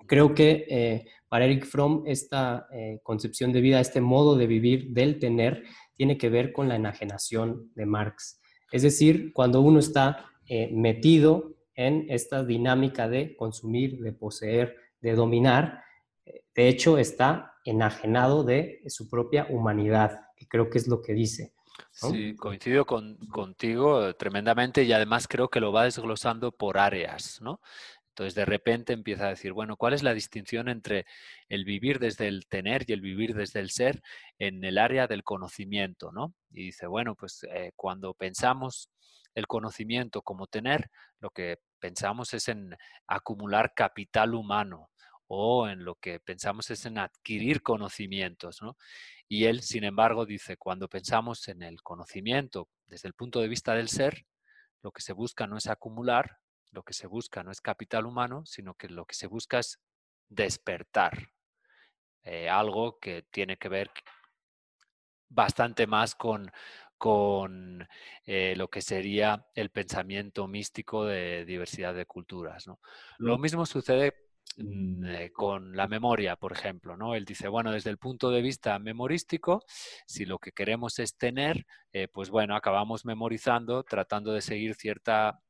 Creo 0.06 0.34
que 0.34 1.04
para 1.28 1.44
Eric 1.44 1.66
Fromm 1.66 2.04
esta 2.06 2.70
concepción 3.04 3.52
de 3.52 3.60
vida, 3.60 3.82
este 3.82 4.00
modo 4.00 4.38
de 4.38 4.48
vivir 4.48 4.92
del 4.92 5.20
tener, 5.20 5.66
tiene 5.94 6.18
que 6.18 6.30
ver 6.30 6.54
con 6.54 6.70
la 6.70 6.78
enajenación 6.78 7.70
de 7.76 7.86
Marx. 7.86 8.40
Es 8.72 8.84
decir, 8.84 9.34
cuando 9.34 9.60
uno 9.60 9.80
está 9.80 10.32
eh, 10.48 10.70
metido 10.72 11.56
en 11.76 12.06
esta 12.10 12.44
dinámica 12.44 13.08
de 13.08 13.36
consumir, 13.36 14.00
de 14.00 14.12
poseer, 14.12 14.76
de 15.02 15.14
dominar, 15.14 15.84
de 16.56 16.68
hecho 16.68 16.98
está 16.98 17.54
enajenado 17.64 18.44
de 18.44 18.82
su 18.88 19.10
propia 19.10 19.46
humanidad, 19.50 20.22
que 20.36 20.48
creo 20.48 20.70
que 20.70 20.80
es 20.80 20.88
lo 20.88 21.02
que 21.02 21.14
dice. 21.14 21.54
Sí, 21.92 22.36
coincido 22.36 22.86
con, 22.86 23.18
contigo 23.28 24.16
tremendamente 24.16 24.84
y 24.84 24.92
además 24.94 25.28
creo 25.28 25.50
que 25.50 25.60
lo 25.60 25.72
va 25.72 25.84
desglosando 25.84 26.52
por 26.52 26.78
áreas, 26.78 27.40
¿no? 27.42 27.62
Entonces, 28.10 28.34
de 28.34 28.46
repente 28.46 28.94
empieza 28.94 29.28
a 29.28 29.30
decir, 29.30 29.54
bueno, 29.54 29.78
¿cuál 29.78 29.94
es 29.94 30.02
la 30.02 30.16
distinción 30.16 30.70
entre 30.70 31.06
el 31.50 31.66
vivir 31.66 32.00
desde 32.00 32.28
el 32.28 32.48
tener 32.48 32.84
y 32.88 32.94
el 32.94 33.02
vivir 33.02 33.36
desde 33.36 33.60
el 33.60 33.70
ser 33.70 34.02
en 34.40 34.64
el 34.64 34.80
área 34.80 35.06
del 35.06 35.24
conocimiento, 35.24 36.12
¿no? 36.12 36.34
Y 36.50 36.66
dice, 36.66 36.88
bueno, 36.88 37.14
pues 37.14 37.46
eh, 37.52 37.74
cuando 37.76 38.16
pensamos 38.16 38.90
el 39.38 39.46
conocimiento 39.46 40.24
como 40.24 40.48
tener, 40.48 40.90
lo 41.20 41.30
que 41.30 41.60
pensamos 41.80 42.34
es 42.34 42.48
en 42.48 42.76
acumular 43.06 43.76
capital 43.76 44.34
humano 44.34 44.90
o 45.28 45.68
en 45.68 45.86
lo 45.86 45.94
que 45.94 46.20
pensamos 46.20 46.72
es 46.72 46.88
en 46.88 46.98
adquirir 46.98 47.62
conocimientos, 47.62 48.64
¿no? 48.64 48.78
Y 49.28 49.46
él, 49.46 49.62
sin 49.62 49.84
embargo, 49.84 50.26
dice, 50.26 50.58
cuando 50.58 50.88
pensamos 50.88 51.48
en 51.50 51.62
el 51.62 51.84
conocimiento 51.84 52.68
desde 52.88 53.10
el 53.10 53.14
punto 53.14 53.40
de 53.40 53.48
vista 53.48 53.76
del 53.76 53.90
ser, 53.90 54.26
lo 54.82 54.92
que 54.92 55.04
se 55.04 55.14
busca 55.14 55.46
no 55.46 55.58
es 55.58 55.68
acumular, 55.68 56.40
lo 56.72 56.82
que 56.82 56.94
se 56.94 57.06
busca 57.06 57.44
no 57.44 57.52
es 57.52 57.62
capital 57.62 58.08
humano, 58.08 58.44
sino 58.44 58.74
que 58.74 58.90
lo 58.90 59.06
que 59.06 59.14
se 59.14 59.28
busca 59.28 59.60
es 59.60 59.80
despertar. 60.30 61.30
Eh, 62.24 62.50
algo 62.50 62.98
que 62.98 63.22
tiene 63.30 63.58
que 63.58 63.70
ver 63.70 63.92
bastante 65.30 65.86
más 65.88 66.16
con, 66.16 66.52
con 66.98 67.88
eh, 68.26 68.56
lo 68.56 68.70
que 68.70 68.82
sería 68.82 69.46
el 69.56 69.70
pensamiento 69.70 70.48
místico 70.48 71.06
de 71.06 71.46
diversidad 71.46 71.94
de 71.94 72.06
culturas. 72.06 72.66
Lo 73.18 73.38
mismo 73.38 73.66
sucede 73.66 74.14
mm, 74.58 75.06
eh, 75.06 75.32
con 75.32 75.76
la 75.76 75.88
memoria, 75.88 76.36
por 76.36 76.54
ejemplo. 76.54 76.98
¿no? 76.98 77.16
Él 77.16 77.26
dice, 77.26 77.48
bueno, 77.48 77.72
desde 77.72 77.90
el 77.90 77.98
punto 77.98 78.32
de 78.32 78.42
vista 78.42 78.80
memorístico, 78.80 79.64
si 80.06 80.26
lo 80.26 80.40
que 80.40 80.52
queremos 80.52 81.00
es 81.00 81.18
tener, 81.18 81.66
pues 82.14 82.30
bueno, 82.30 82.56
acabamos 82.56 83.06
memorizando, 83.06 83.84
tratando 83.84 84.32
de 84.32 84.42
seguir 84.42 84.76
cierta 84.76 85.42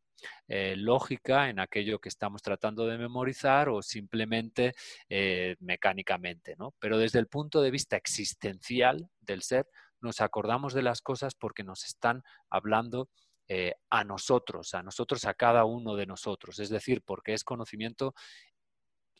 eh, 0.47 0.75
lógica 0.77 1.49
en 1.49 1.59
aquello 1.59 1.99
que 1.99 2.09
estamos 2.09 2.41
tratando 2.41 2.87
de 2.87 2.97
memorizar 2.97 3.69
o 3.69 3.81
simplemente 3.81 4.73
eh, 5.09 5.55
mecánicamente, 5.59 6.55
¿no? 6.57 6.73
Pero 6.79 6.97
desde 6.97 7.19
el 7.19 7.27
punto 7.27 7.61
de 7.61 7.71
vista 7.71 7.97
existencial 7.97 9.09
del 9.19 9.41
ser, 9.41 9.67
nos 10.01 10.21
acordamos 10.21 10.73
de 10.73 10.81
las 10.81 11.01
cosas 11.01 11.35
porque 11.35 11.63
nos 11.63 11.85
están 11.85 12.23
hablando 12.49 13.09
eh, 13.47 13.75
a 13.89 14.03
nosotros, 14.03 14.73
a 14.73 14.83
nosotros, 14.83 15.25
a 15.25 15.33
cada 15.33 15.63
uno 15.63 15.95
de 15.95 16.05
nosotros, 16.05 16.59
es 16.59 16.69
decir, 16.69 17.01
porque 17.05 17.33
es 17.33 17.43
conocimiento 17.43 18.13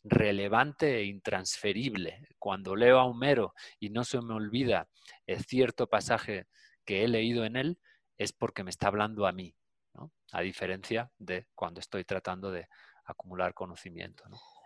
relevante 0.04 0.98
e 0.98 1.06
intransferible. 1.06 2.28
Cuando 2.38 2.76
leo 2.76 3.00
a 3.00 3.06
Homero 3.06 3.54
y 3.80 3.90
no 3.90 4.04
se 4.04 4.22
me 4.22 4.34
olvida 4.34 4.90
el 5.26 5.44
cierto 5.46 5.88
pasaje 5.88 6.48
que 6.86 7.04
he 7.04 7.08
leído 7.08 7.46
en 7.46 7.56
él, 7.56 7.80
es 8.18 8.34
porque 8.34 8.64
me 8.64 8.70
está 8.70 8.88
hablando 8.88 9.28
a 9.28 9.32
mí, 9.32 9.56
a 10.32 10.42
diferencia 10.42 11.12
de 11.18 11.48
cuando 11.56 11.80
estoy 11.80 12.04
tratando 12.04 12.52
de 12.52 12.68
acumular 13.06 13.54
conocimiento. 13.54 14.24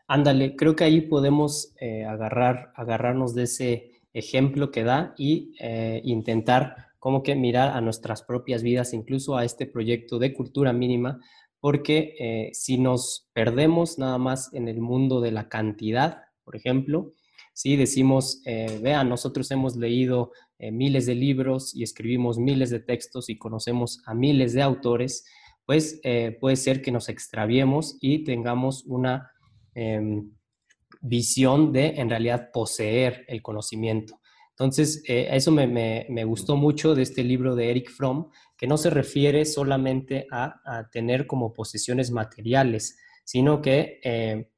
Ándale, 0.08 0.56
creo 0.56 0.76
que 0.76 0.84
ahí 0.84 1.02
podemos 1.02 1.74
eh, 1.80 2.06
agarrar, 2.06 2.74
agarrarnos 2.76 3.34
de 3.34 3.44
ese 3.44 4.01
ejemplo 4.14 4.72
que 4.72 4.84
da 4.84 5.14
y 5.18 5.54
eh, 5.60 6.02
intentar 6.04 6.88
como 7.00 7.24
que 7.24 7.36
mirar 7.36 7.76
a 7.76 7.82
nuestras 7.82 8.24
propias 8.24 8.64
vidas, 8.64 8.94
incluso 8.94 9.38
a 9.38 9.46
este 9.46 9.66
proyecto 9.66 10.20
de 10.20 10.34
cultura 10.34 10.74
mínima, 10.74 11.20
porque 11.60 12.16
eh, 12.20 12.50
si 12.54 12.78
nos 12.78 13.30
perdemos 13.34 13.98
nada 13.98 14.18
más 14.18 14.54
en 14.54 14.68
el 14.68 14.82
mundo 14.82 15.22
de 15.22 15.32
la 15.32 15.50
cantidad, 15.50 16.24
por 16.44 16.56
ejemplo, 16.56 17.14
si 17.54 17.76
decimos, 17.76 18.42
vean, 18.82 19.10
nosotros 19.10 19.52
hemos 19.52 19.76
leído 19.76 20.32
miles 20.72 21.06
de 21.06 21.16
libros 21.16 21.76
y 21.76 21.84
escribimos 21.84 22.38
miles 22.38 22.70
de 22.70 22.80
textos 22.80 23.30
y 23.30 23.38
conocemos 23.38 24.02
a 24.06 24.14
miles 24.14 24.54
de 24.54 24.62
autores, 24.62 25.26
pues 25.66 26.00
eh, 26.04 26.38
puede 26.40 26.56
ser 26.56 26.82
que 26.82 26.92
nos 26.92 27.10
extraviemos 27.10 27.98
y 28.02 28.24
tengamos 28.26 28.84
una 28.86 29.32
em, 29.74 30.32
visión 31.02 31.74
de 31.74 31.88
en 31.98 32.10
realidad 32.10 32.50
poseer 32.54 33.26
el 33.28 33.42
conocimiento. 33.42 34.22
Entonces, 34.52 35.04
eh, 35.08 35.28
eso 35.32 35.52
me, 35.52 36.24
gustó 36.24 36.56
mucho 36.56 36.94
de 36.94 37.02
este 37.02 37.24
libro 37.24 37.56
de 37.56 37.72
Eric 37.72 37.90
Fromm, 37.90 38.30
que 38.56 38.68
no 38.68 38.78
se 38.78 38.92
refiere 38.92 39.46
solamente 39.46 40.28
a, 40.32 40.88
tener 40.92 41.26
como 41.26 41.52
posesiones 41.52 42.12
materiales, 42.12 43.00
sino 43.24 43.62
que 43.62 44.00
eh, 44.04 44.52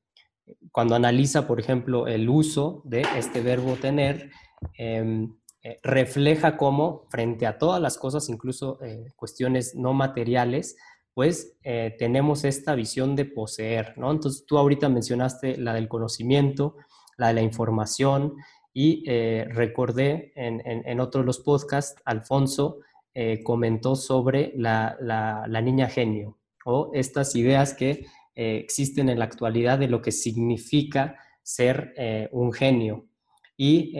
cuando 0.72 0.96
analiza, 0.96 1.48
por 1.48 1.60
ejemplo, 1.60 2.08
el 2.08 2.28
uso 2.28 2.82
de 2.84 3.06
este 3.18 3.42
verbo 3.42 3.76
tener, 3.76 4.30
em, 4.78 5.34
refleja 5.82 6.58
cómo 6.58 7.08
frente 7.10 7.48
a 7.48 7.58
todas 7.58 7.82
las 7.82 7.98
cosas, 7.98 8.28
incluso 8.28 8.80
cuestiones 9.16 9.74
no 9.76 9.94
materiales, 9.94 10.76
pues 11.14 11.58
eh, 11.64 11.96
tenemos 12.00 12.44
esta 12.44 12.76
visión 12.76 13.16
de 13.16 13.26
poseer, 13.26 13.94
¿no? 13.98 14.12
Entonces 14.12 14.46
tú 14.46 14.58
ahorita 14.58 14.90
mencionaste 14.90 15.58
la 15.58 15.74
del 15.74 15.88
conocimiento, 15.88 16.76
la 17.18 17.28
de 17.28 17.34
la 17.36 17.42
información 17.42 18.36
y 18.74 19.04
eh, 19.08 19.46
recordé 19.50 20.34
en, 20.36 21.00
otro 21.00 21.22
de 21.22 21.28
los 21.28 21.40
podcasts, 21.40 22.02
Alfonso 22.06 22.80
eh, 23.14 23.44
comentó 23.44 23.96
sobre 23.96 24.54
la, 24.56 24.98
niña 25.64 25.88
genio 25.88 26.40
o 26.66 26.90
estas 26.94 27.36
ideas 27.36 27.76
que 27.76 28.08
existen 28.36 29.10
en 29.10 29.20
la 29.20 29.26
actualidad 29.26 29.78
de 29.78 29.88
lo 29.88 30.02
que 30.02 30.12
significa 30.12 31.20
ser 31.44 31.94
un 32.32 32.52
genio. 32.52 33.06
Y 33.56 33.94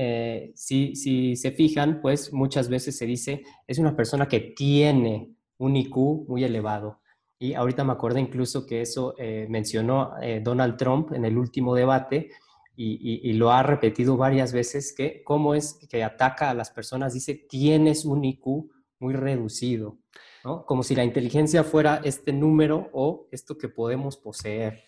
si, 0.56 0.96
si 0.96 1.36
se 1.36 1.52
fijan, 1.52 2.02
pues 2.02 2.34
muchas 2.34 2.68
veces 2.68 2.98
se 2.98 3.06
dice, 3.06 3.44
es 3.68 3.78
una 3.78 3.96
persona 3.96 4.28
que 4.28 4.40
tiene 4.40 5.36
un 5.60 5.76
IQ 5.76 6.28
muy 6.28 6.44
elevado, 6.44 7.03
y 7.44 7.56
ahorita 7.56 7.84
me 7.84 7.92
acuerdo 7.92 8.20
incluso 8.20 8.66
que 8.66 8.80
eso 8.80 9.16
eh, 9.18 9.48
mencionó 9.50 10.14
eh, 10.22 10.40
Donald 10.42 10.78
Trump 10.78 11.12
en 11.12 11.26
el 11.26 11.38
último 11.38 11.76
debate 11.76 12.32
y, 12.78 13.34
lo 13.34 13.52
ha 13.52 13.62
repetido 13.62 14.16
varias 14.16 14.54
veces, 14.54 14.96
que 14.96 15.24
cómo 15.26 15.54
es 15.54 15.78
que 15.90 16.06
ataca 16.06 16.50
a 16.50 16.54
las 16.54 16.72
personas, 16.72 17.14
dice, 17.14 17.36
tienes 17.36 18.06
un 18.06 18.24
IQ 18.24 18.72
muy 19.00 19.14
reducido, 19.14 20.00
¿no? 20.46 20.66
Como 20.66 20.84
si 20.84 20.96
la 20.96 21.04
inteligencia 21.04 21.66
fuera 21.66 22.00
este 22.06 22.32
número 22.32 22.90
o 22.94 23.28
esto 23.30 23.58
que 23.58 23.68
podemos 23.68 24.16
poseer. 24.16 24.86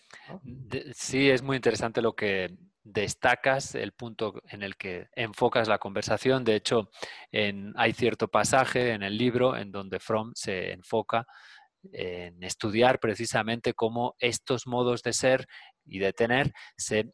Sí, 0.94 1.28
es 1.28 1.42
muy 1.42 1.56
interesante 1.56 2.00
lo 2.00 2.16
que 2.16 2.56
destacas, 2.82 3.74
el 3.74 3.92
punto 3.92 4.40
en 4.48 4.62
el 4.62 4.76
que 4.76 5.08
enfocas 5.12 5.68
la 5.68 5.78
conversación. 5.78 6.42
De 6.44 6.54
hecho, 6.54 6.88
en, 7.32 7.72
hay 7.76 7.92
cierto 7.92 8.28
pasaje 8.28 8.92
en 8.92 9.02
el 9.02 9.18
libro 9.18 9.56
en 9.56 9.72
donde 9.72 10.00
Fromm 10.00 10.32
se 10.34 10.72
enfoca 10.72 11.26
en 11.92 12.42
estudiar 12.42 13.00
precisamente 13.00 13.74
cómo 13.74 14.14
estos 14.18 14.66
modos 14.66 15.02
de 15.02 15.12
ser 15.12 15.46
y 15.84 15.98
de 15.98 16.12
tener 16.12 16.52
se 16.76 17.12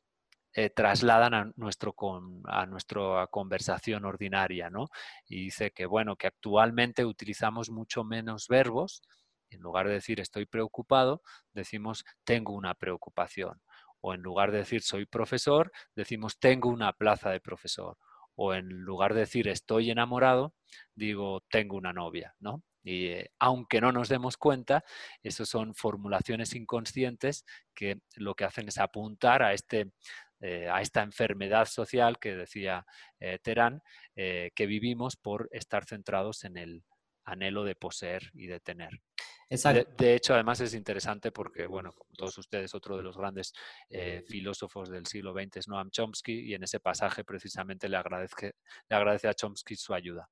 eh, 0.54 0.68
trasladan 0.68 1.32
a, 1.32 1.52
nuestro 1.56 1.94
a 2.44 2.66
nuestra 2.66 3.26
conversación 3.28 4.04
ordinaria, 4.04 4.68
¿no? 4.68 4.88
Y 5.26 5.44
dice 5.44 5.70
que, 5.70 5.86
bueno, 5.86 6.16
que 6.16 6.26
actualmente 6.26 7.06
utilizamos 7.06 7.70
mucho 7.70 8.04
menos 8.04 8.48
verbos. 8.48 9.02
En 9.50 9.60
lugar 9.60 9.88
de 9.88 9.94
decir 9.94 10.20
estoy 10.20 10.44
preocupado, 10.44 11.22
decimos 11.54 12.04
tengo 12.24 12.52
una 12.54 12.74
preocupación. 12.74 13.62
O 14.02 14.12
en 14.12 14.20
lugar 14.20 14.52
de 14.52 14.58
decir 14.58 14.82
soy 14.82 15.06
profesor, 15.06 15.72
decimos 15.96 16.38
tengo 16.38 16.68
una 16.68 16.92
plaza 16.92 17.30
de 17.30 17.40
profesor. 17.40 17.96
O 18.34 18.52
en 18.52 18.68
lugar 18.68 19.14
de 19.14 19.20
decir 19.20 19.48
estoy 19.48 19.90
enamorado, 19.90 20.54
digo 20.94 21.42
tengo 21.48 21.76
una 21.76 21.94
novia, 21.94 22.34
¿no? 22.40 22.62
Y 22.82 23.06
eh, 23.06 23.30
aunque 23.38 23.80
no 23.80 23.92
nos 23.92 24.08
demos 24.08 24.36
cuenta, 24.36 24.84
esas 25.22 25.48
son 25.48 25.74
formulaciones 25.74 26.54
inconscientes 26.54 27.44
que 27.74 28.00
lo 28.16 28.34
que 28.34 28.44
hacen 28.44 28.68
es 28.68 28.78
apuntar 28.78 29.42
a, 29.42 29.52
este, 29.52 29.92
eh, 30.40 30.68
a 30.68 30.80
esta 30.80 31.02
enfermedad 31.02 31.66
social 31.66 32.18
que 32.18 32.36
decía 32.36 32.84
eh, 33.20 33.38
Terán, 33.42 33.82
que 34.14 34.66
vivimos 34.66 35.16
por 35.16 35.48
estar 35.52 35.84
centrados 35.84 36.44
en 36.44 36.56
el 36.56 36.84
anhelo 37.24 37.64
de 37.64 37.76
poseer 37.76 38.30
y 38.34 38.46
de 38.46 38.60
tener. 38.60 38.90
De, 39.48 40.14
hecho, 40.14 40.32
además 40.32 40.60
es 40.60 40.72
interesante 40.72 41.30
porque, 41.30 41.66
bueno, 41.66 41.94
todos 42.16 42.36
ustedes, 42.38 42.74
otro 42.74 42.96
de 42.96 43.02
los 43.02 43.18
grandes 43.18 43.52
filósofos 44.26 44.88
del 44.88 45.06
siglo 45.06 45.34
XX 45.34 45.58
es 45.58 45.68
Noam 45.68 45.90
Chomsky 45.90 46.40
y 46.40 46.54
en 46.54 46.64
ese 46.64 46.80
pasaje 46.80 47.22
precisamente 47.22 47.88
le 47.88 47.98
agradece, 47.98 48.54
le 48.88 48.96
agradece 48.96 49.28
a 49.28 49.34
Chomsky 49.34 49.76
su 49.76 49.92
ayuda. 49.92 50.28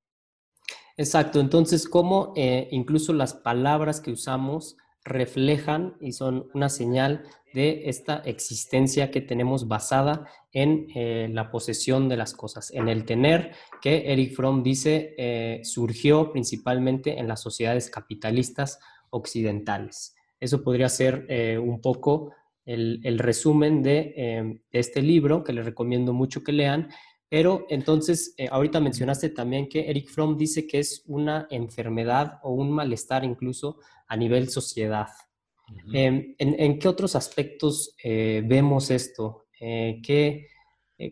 Exacto, 1.01 1.41
entonces 1.41 1.89
cómo 1.89 2.35
eh, 2.37 2.69
incluso 2.73 3.15
las 3.15 3.33
palabras 3.33 4.03
que 4.03 4.13
usamos 4.13 4.77
reflejan 5.03 5.95
y 5.99 6.13
son 6.13 6.51
una 6.53 6.69
señal 6.69 7.23
de 7.55 7.89
esta 7.89 8.19
existencia 8.19 9.11
que 9.11 9.23
tenemos 9.23 9.67
basada 9.67 10.27
en 10.53 10.89
eh, 10.95 11.31
la 11.33 11.51
posesión 11.51 12.11
de 12.11 12.19
las 12.19 12.35
cosas, 12.35 12.71
en 12.73 12.91
el 12.91 13.07
tener, 13.07 13.53
que 13.81 14.13
Eric 14.13 14.35
Fromm 14.35 14.63
dice 14.63 15.15
eh, 15.17 15.63
surgió 15.65 16.33
principalmente 16.33 17.19
en 17.19 17.29
las 17.29 17.41
sociedades 17.41 17.89
capitalistas 17.89 18.79
occidentales. 19.09 20.15
Eso 20.39 20.63
podría 20.63 20.91
ser 20.91 21.27
un 21.63 21.81
poco 21.81 22.33
el, 22.67 23.01
el 23.05 23.19
resumen 23.19 23.83
de 23.83 24.61
este 24.71 25.01
libro, 25.01 25.45
que 25.45 25.55
les 25.55 25.65
recomiendo 25.65 26.13
mucho 26.13 26.45
que 26.45 26.53
lean, 26.53 26.89
pero 27.31 27.65
entonces, 27.69 28.35
eh, 28.37 28.49
ahorita 28.51 28.81
mencionaste 28.81 29.29
también 29.31 29.69
que 29.69 29.89
Eric 29.89 30.09
Fromm 30.11 30.37
dice 30.37 30.67
que 30.67 30.81
es 30.81 31.05
una 31.07 31.47
enfermedad 31.49 32.41
o 32.43 32.51
un 32.51 32.73
malestar 32.73 33.25
incluso 33.25 33.79
a 34.09 34.17
nivel 34.17 34.51
sociedad. 34.51 35.07
Em, 35.93 36.35
¿en, 36.39 36.79
qué 36.81 36.89
otros 36.89 37.15
aspectos 37.15 37.95
eh, 38.03 38.43
vemos 38.45 38.91
esto? 38.91 39.47
Eh, 39.61 40.01
¿qué, 40.03 40.49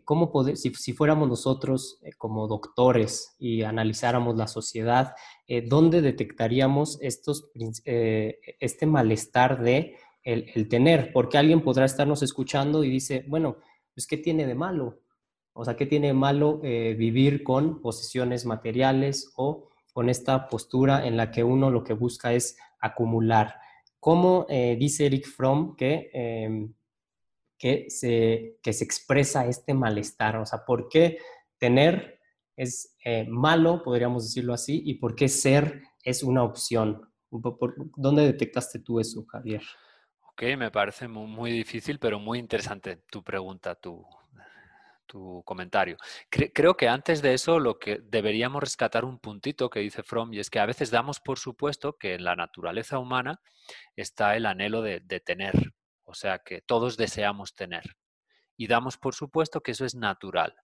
¿Cómo 0.05 0.33
poder, 0.33 0.57
si, 0.57 0.93
fuéramos 0.93 1.29
nosotros 1.29 2.01
como 2.19 2.49
doctores 2.49 3.37
y 3.39 3.63
analizáramos 3.63 4.37
la 4.37 4.49
sociedad, 4.49 5.15
dónde 5.67 6.03
detectaríamos 6.03 6.99
estos, 7.01 7.51
este 7.55 8.87
malestar 8.87 9.63
de 9.63 9.97
el, 10.25 10.69
tener? 10.69 11.13
Porque 11.13 11.39
alguien 11.39 11.63
podrá 11.63 11.85
estarnos 11.85 12.23
escuchando 12.25 12.83
y 12.83 12.91
dice, 12.91 13.25
bueno, 13.29 13.59
pues 13.95 14.09
¿qué 14.09 14.17
tiene 14.17 14.45
de 14.45 14.57
malo? 14.57 14.99
O 15.59 15.65
sea, 15.65 15.75
¿qué 15.77 15.87
tiene 15.87 16.12
malo 16.12 16.61
vivir 16.61 17.43
con 17.43 17.81
posesiones 17.81 18.47
materiales 18.47 19.33
o 19.37 19.69
con 19.93 20.09
esta 20.09 20.49
postura 20.49 21.05
en 21.05 21.17
la 21.17 21.33
que 21.33 21.43
uno 21.43 21.71
lo 21.71 21.83
que 21.83 21.95
busca 21.95 22.33
es 22.33 22.57
acumular? 22.81 23.57
¿Cómo 24.00 24.47
eh, 24.49 24.77
dice 24.79 25.07
Eric 25.07 25.27
Fromm 25.27 25.75
que, 25.75 26.11
em, 26.12 26.73
que, 27.59 27.87
se, 27.88 28.59
que 28.62 28.73
se 28.73 28.85
expresa 28.85 29.47
este 29.47 29.75
malestar? 29.75 30.37
O 30.37 30.47
sea, 30.47 30.65
¿por 30.65 30.88
qué 30.88 31.19
tener 31.59 32.21
es 32.57 32.97
eh, 33.05 33.27
malo, 33.29 33.83
podríamos 33.83 34.25
decirlo 34.25 34.55
así, 34.55 34.83
y 34.85 34.95
por 34.95 35.15
qué 35.15 35.29
ser 35.29 35.83
es 36.05 36.23
una 36.23 36.45
opción? 36.45 37.03
¿Dónde 37.97 38.23
detectaste 38.23 38.79
tú 38.79 39.00
eso, 39.00 39.25
Javier? 39.27 39.62
Ok, 40.31 40.43
me 40.57 40.71
parece 40.71 41.09
muy, 41.09 41.50
difícil, 41.50 41.99
pero 41.99 42.21
muy 42.21 42.38
interesante 42.38 42.97
tu 43.11 43.25
pregunta, 43.25 43.75
tu, 43.75 44.07
tu 45.09 45.43
comentario. 45.45 45.97
creo 46.31 46.77
que 46.77 46.87
antes 46.87 47.23
de 47.23 47.35
eso 47.35 47.59
lo 47.59 47.79
que 47.81 47.99
deberíamos 48.05 48.62
rescatar 48.62 49.05
un 49.05 49.19
puntito 49.19 49.71
que 49.71 49.81
dice 49.81 50.05
Fromm 50.05 50.33
y 50.33 50.38
es 50.38 50.50
que 50.50 50.61
a 50.61 50.67
veces 50.67 50.93
damos 50.93 51.19
por 51.19 51.41
supuesto 51.41 51.95
que 51.99 52.15
en 52.15 52.23
la 52.25 52.37
naturaleza 52.37 52.99
humana 53.00 53.41
está 53.97 54.37
el 54.37 54.47
anhelo 54.47 54.83
de, 54.83 55.00
tener, 55.21 55.55
o 56.05 56.15
sea 56.15 56.38
que 56.38 56.61
todos 56.61 56.97
deseamos 56.97 57.55
tener 57.55 57.97
y 58.57 58.69
damos 58.69 58.97
por 58.99 59.15
supuesto 59.15 59.61
que 59.62 59.73
eso 59.73 59.85
es 59.85 59.97
natural. 59.97 60.55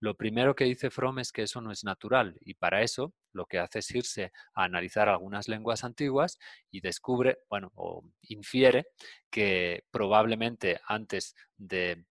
Lo 0.00 0.16
primero 0.16 0.54
que 0.56 0.64
dice 0.64 0.90
Fromm 0.90 1.20
es 1.20 1.32
que 1.32 1.42
eso 1.42 1.60
no 1.60 1.70
es 1.70 1.84
natural 1.84 2.36
y 2.40 2.54
para 2.54 2.82
eso 2.82 3.14
lo 3.32 3.46
que 3.46 3.58
hace 3.58 3.78
es 3.78 3.90
irse 3.92 4.32
a 4.54 4.64
analizar 4.64 5.08
algunas 5.08 5.48
lenguas 5.48 5.84
antiguas 5.84 6.38
y 6.72 6.80
descubre, 6.80 7.38
bueno, 7.48 7.70
o 7.76 8.02
infiere 8.22 8.86
que 9.30 9.84
probablemente 9.92 10.80
antes 10.86 11.36
de 11.56 12.04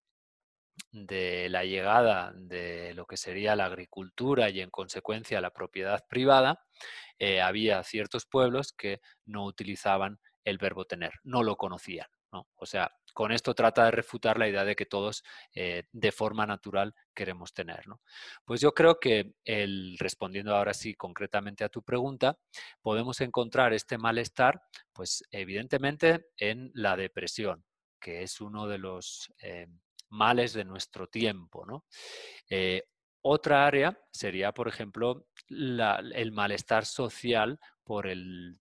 de 0.92 1.50
la 1.50 1.64
llegada 1.64 2.32
de 2.36 2.94
lo 2.94 3.06
que 3.06 3.18
sería 3.18 3.56
la 3.56 3.66
agricultura 3.66 4.50
y 4.50 4.62
en 4.62 4.70
consecuencia 4.70 5.42
la 5.42 5.52
propiedad 5.52 6.06
privada, 6.10 6.64
eh, 7.18 7.42
había 7.42 7.84
ciertos 7.84 8.26
pueblos 8.26 8.74
que 8.74 9.02
no 9.26 9.46
utilizaban 9.46 10.20
el 10.44 10.58
verbo 10.58 10.86
tener, 10.86 11.14
no 11.24 11.44
lo 11.44 11.56
conocían. 11.58 12.08
O 12.32 12.66
sea, 12.66 12.92
con 13.14 13.32
esto 13.32 13.56
trata 13.56 13.86
de 13.86 13.92
refutar 13.92 14.38
la 14.38 14.48
idea 14.48 14.64
de 14.64 14.76
que 14.76 14.86
todos 14.86 15.24
eh, 15.56 15.84
de 15.92 16.12
forma 16.12 16.46
natural 16.46 16.94
queremos 17.14 17.54
tener. 17.54 17.86
Pues 18.46 18.62
yo 18.62 18.74
creo 18.74 19.00
que 19.00 19.34
el, 19.44 19.98
respondiendo 19.98 20.56
ahora 20.56 20.74
sí 20.74 20.94
concretamente 20.94 21.64
a 21.64 21.70
tu 21.70 21.82
pregunta, 21.82 22.38
podemos 22.82 23.20
encontrar 23.22 23.74
este 23.74 23.98
malestar, 23.98 24.62
pues 24.94 25.24
evidentemente 25.32 26.28
en 26.38 26.72
la 26.76 26.96
depresión, 26.96 27.66
que 28.00 28.22
es 28.22 28.42
uno 28.42 28.68
de 28.68 28.78
los 28.78 29.34
eh, 29.42 29.68
males 30.10 30.54
de 30.54 30.66
nuestro 30.66 31.08
tiempo. 31.08 31.66
¿no? 31.66 31.86
Eh, 32.50 32.84
otra 33.22 33.66
área 33.66 33.98
sería, 34.12 34.52
por 34.54 34.68
ejemplo, 34.68 35.28
el 35.50 36.32
malestar 36.32 36.86
social 36.86 37.60
por 37.84 38.08
el 38.08 38.60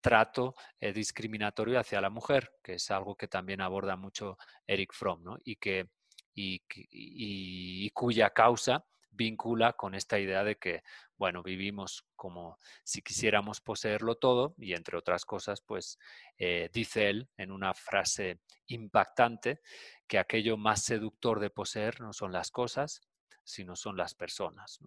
trato 0.00 0.54
eh, 0.80 0.92
discriminatorio 0.92 1.78
hacia 1.78 2.00
la 2.00 2.10
mujer, 2.10 2.52
que 2.62 2.74
es 2.74 2.90
algo 2.90 3.16
que 3.16 3.28
también 3.28 3.60
aborda 3.60 3.96
mucho 3.96 4.38
Eric 4.66 4.92
Fromm, 4.94 5.22
¿no? 5.22 5.38
y, 5.44 5.56
que, 5.56 5.88
y 6.34 7.90
cuya 7.90 8.30
causa 8.30 8.84
vincula 9.10 9.72
con 9.74 9.94
esta 9.94 10.18
idea 10.18 10.44
de 10.44 10.56
que, 10.56 10.82
bueno, 11.16 11.42
vivimos 11.42 12.06
como 12.16 12.58
si 12.84 13.02
quisiéramos 13.02 13.60
poseerlo 13.60 14.16
todo 14.16 14.54
y 14.58 14.74
entre 14.74 14.96
otras 14.96 15.24
cosas, 15.24 15.60
pues 15.60 15.98
eh, 16.38 16.70
dice 16.72 17.08
él 17.08 17.28
en 17.36 17.52
una 17.52 17.74
frase 17.74 18.40
impactante 18.66 19.60
que 20.06 20.18
aquello 20.18 20.56
más 20.56 20.82
seductor 20.82 21.40
de 21.40 21.50
poseer 21.50 22.00
no 22.00 22.12
son 22.12 22.32
las 22.32 22.50
cosas, 22.50 23.00
sino 23.44 23.76
son 23.76 23.96
las 23.96 24.14
personas. 24.14 24.80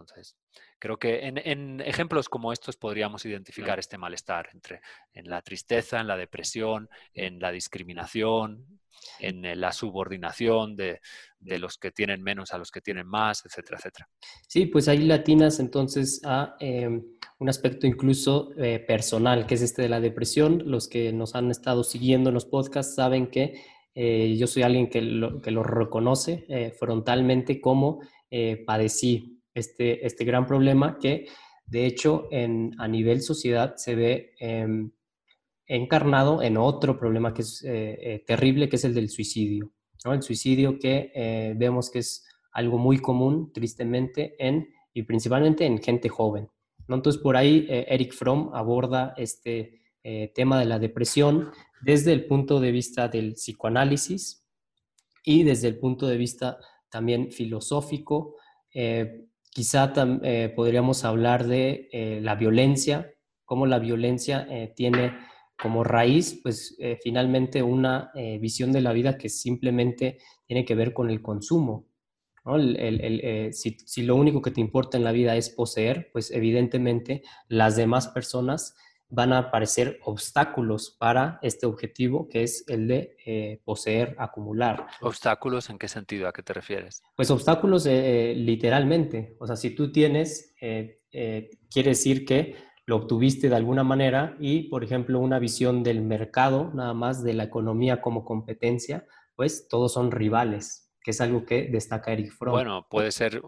Entonces, 0.00 0.36
creo 0.78 0.98
que 0.98 1.26
en, 1.26 1.80
ejemplos 1.80 2.28
como 2.28 2.52
estos 2.52 2.76
podríamos 2.76 3.24
identificar 3.24 3.78
este 3.78 3.98
malestar 3.98 4.48
entre 4.52 4.80
en 5.12 5.28
la 5.28 5.42
tristeza, 5.42 6.00
en 6.00 6.06
la 6.06 6.16
depresión, 6.16 6.88
en 7.14 7.38
la 7.38 7.50
discriminación, 7.50 8.80
en 9.18 9.60
la 9.60 9.72
subordinación 9.72 10.76
de, 10.76 11.00
los 11.40 11.78
que 11.78 11.90
tienen 11.90 12.22
menos 12.22 12.52
a 12.52 12.58
los 12.58 12.70
que 12.70 12.80
tienen 12.80 13.06
más, 13.06 13.44
etcétera, 13.44 13.78
etcétera. 13.78 14.08
Sí, 14.48 14.66
pues 14.66 14.88
ahí 14.88 14.98
latinas 14.98 15.60
entonces 15.60 16.20
a 16.24 16.56
em, 16.60 17.02
un 17.38 17.48
aspecto 17.48 17.86
incluso 17.86 18.50
eh, 18.56 18.80
personal, 18.80 19.46
que 19.46 19.54
es 19.54 19.62
este 19.62 19.82
de 19.82 19.88
la 19.88 20.00
depresión. 20.00 20.62
Los 20.66 20.88
que 20.88 21.12
nos 21.12 21.34
han 21.34 21.50
estado 21.50 21.84
siguiendo 21.84 22.30
en 22.30 22.34
los 22.34 22.46
podcasts 22.46 22.94
saben 22.94 23.28
que 23.28 23.62
eh, 23.94 24.36
yo 24.36 24.46
soy 24.46 24.62
alguien 24.62 24.90
que 24.90 25.00
lo, 25.00 25.40
que 25.40 25.50
lo 25.50 25.62
reconoce 25.62 26.44
eh, 26.48 26.72
frontalmente 26.78 27.60
como 27.60 28.00
padecí 28.66 29.35
este, 29.56 30.06
este 30.06 30.24
gran 30.24 30.46
problema 30.46 30.98
que 30.98 31.26
de 31.66 31.86
hecho 31.86 32.28
en, 32.30 32.74
a 32.78 32.86
nivel 32.86 33.22
sociedad 33.22 33.74
se 33.76 33.94
ve 33.94 34.34
em, 34.38 34.92
encarnado 35.66 36.42
en 36.42 36.56
otro 36.58 36.98
problema 36.98 37.34
que 37.34 37.42
es 37.42 37.64
eh, 37.64 37.98
eh, 38.00 38.24
terrible, 38.26 38.68
que 38.68 38.76
es 38.76 38.84
el 38.84 38.94
del 38.94 39.08
suicidio. 39.08 39.72
¿no? 40.04 40.12
El 40.12 40.22
suicidio 40.22 40.78
que 40.78 41.10
eh, 41.14 41.54
vemos 41.56 41.90
que 41.90 42.00
es 42.00 42.24
algo 42.52 42.78
muy 42.78 42.98
común, 42.98 43.50
tristemente, 43.52 44.36
en, 44.38 44.68
y 44.94 45.02
principalmente 45.02 45.64
en 45.64 45.82
gente 45.82 46.08
joven. 46.08 46.48
¿no? 46.86 46.96
Entonces, 46.96 47.20
por 47.20 47.36
ahí 47.36 47.66
Eric 47.68 48.12
Fromm 48.12 48.50
aborda 48.54 49.14
este 49.16 49.80
tema 50.34 50.60
de 50.60 50.66
la 50.66 50.78
depresión 50.78 51.50
desde 51.82 52.12
el 52.12 52.26
punto 52.26 52.60
de 52.60 52.70
vista 52.70 53.08
del 53.08 53.32
psicoanálisis 53.32 54.46
y 55.24 55.42
desde 55.42 55.66
el 55.66 55.78
punto 55.80 56.06
de 56.06 56.16
vista 56.16 56.58
también 56.88 57.32
filosófico. 57.32 58.36
Quizá 59.56 59.94
podríamos 60.54 61.06
hablar 61.06 61.46
de 61.46 62.20
la 62.22 62.34
violencia, 62.34 63.10
cómo 63.46 63.64
la 63.64 63.78
violencia 63.78 64.46
tiene 64.76 65.14
como 65.58 65.84
raíz, 65.84 66.38
pues 66.42 66.76
eh, 66.78 66.98
finalmente 67.02 67.62
una 67.62 68.10
eh, 68.14 68.38
visión 68.38 68.72
de 68.72 68.82
la 68.82 68.92
vida 68.92 69.16
que 69.16 69.28
simplemente 69.28 70.18
tiene 70.46 70.64
que 70.64 70.74
ver 70.74 70.92
con 70.92 71.10
el 71.10 71.22
consumo. 71.22 71.86
Eh, 72.58 73.50
si, 73.52 74.02
lo 74.02 74.14
único 74.14 74.40
que 74.40 74.50
te 74.50 74.60
importa 74.60 74.96
en 74.96 75.04
la 75.04 75.12
vida 75.12 75.34
es 75.34 75.50
poseer, 75.50 76.10
pues 76.12 76.30
evidentemente 76.30 77.22
las 77.48 77.74
demás 77.74 78.08
personas 78.08 78.76
van 79.08 79.32
a 79.32 79.50
parecer 79.50 80.00
obstáculos 80.04 80.96
para 80.98 81.38
este 81.42 81.66
objetivo 81.66 82.28
que 82.28 82.42
es 82.42 82.64
el 82.68 82.88
de 82.88 83.60
poseer, 83.64 84.16
acumular. 84.18 84.86
¿Obstáculos 85.00 85.70
en 85.70 85.78
qué 85.78 85.88
sentido? 85.88 86.28
¿A 86.28 86.32
qué 86.32 86.42
te 86.42 86.52
refieres? 86.52 87.02
Pues 87.14 87.30
obstáculos 87.30 87.86
literalmente. 87.86 89.36
O 89.38 89.46
sea, 89.46 89.56
si 89.56 89.70
tú 89.70 89.92
tienes, 89.92 90.54
quiere 90.58 91.88
decir 91.90 92.24
que 92.24 92.56
lo 92.84 92.96
obtuviste 92.96 93.48
de 93.48 93.56
alguna 93.56 93.82
manera 93.82 94.36
y, 94.38 94.68
por 94.68 94.84
ejemplo, 94.84 95.18
una 95.18 95.38
visión 95.40 95.82
del 95.82 96.02
mercado, 96.02 96.70
nada 96.72 96.94
más 96.94 97.24
de 97.24 97.34
la 97.34 97.44
economía 97.44 98.00
como 98.00 98.24
competencia, 98.24 99.06
pues 99.34 99.66
todos 99.68 99.92
son 99.92 100.12
rivales, 100.12 100.85
que 101.06 101.12
es 101.12 101.20
algo 101.20 101.44
que 101.44 101.68
destaca 101.68 102.12
Eric 102.12 102.32
Fromm. 102.32 102.52
Bueno, 102.52 102.84
puede 102.90 103.12
ser, 103.12 103.40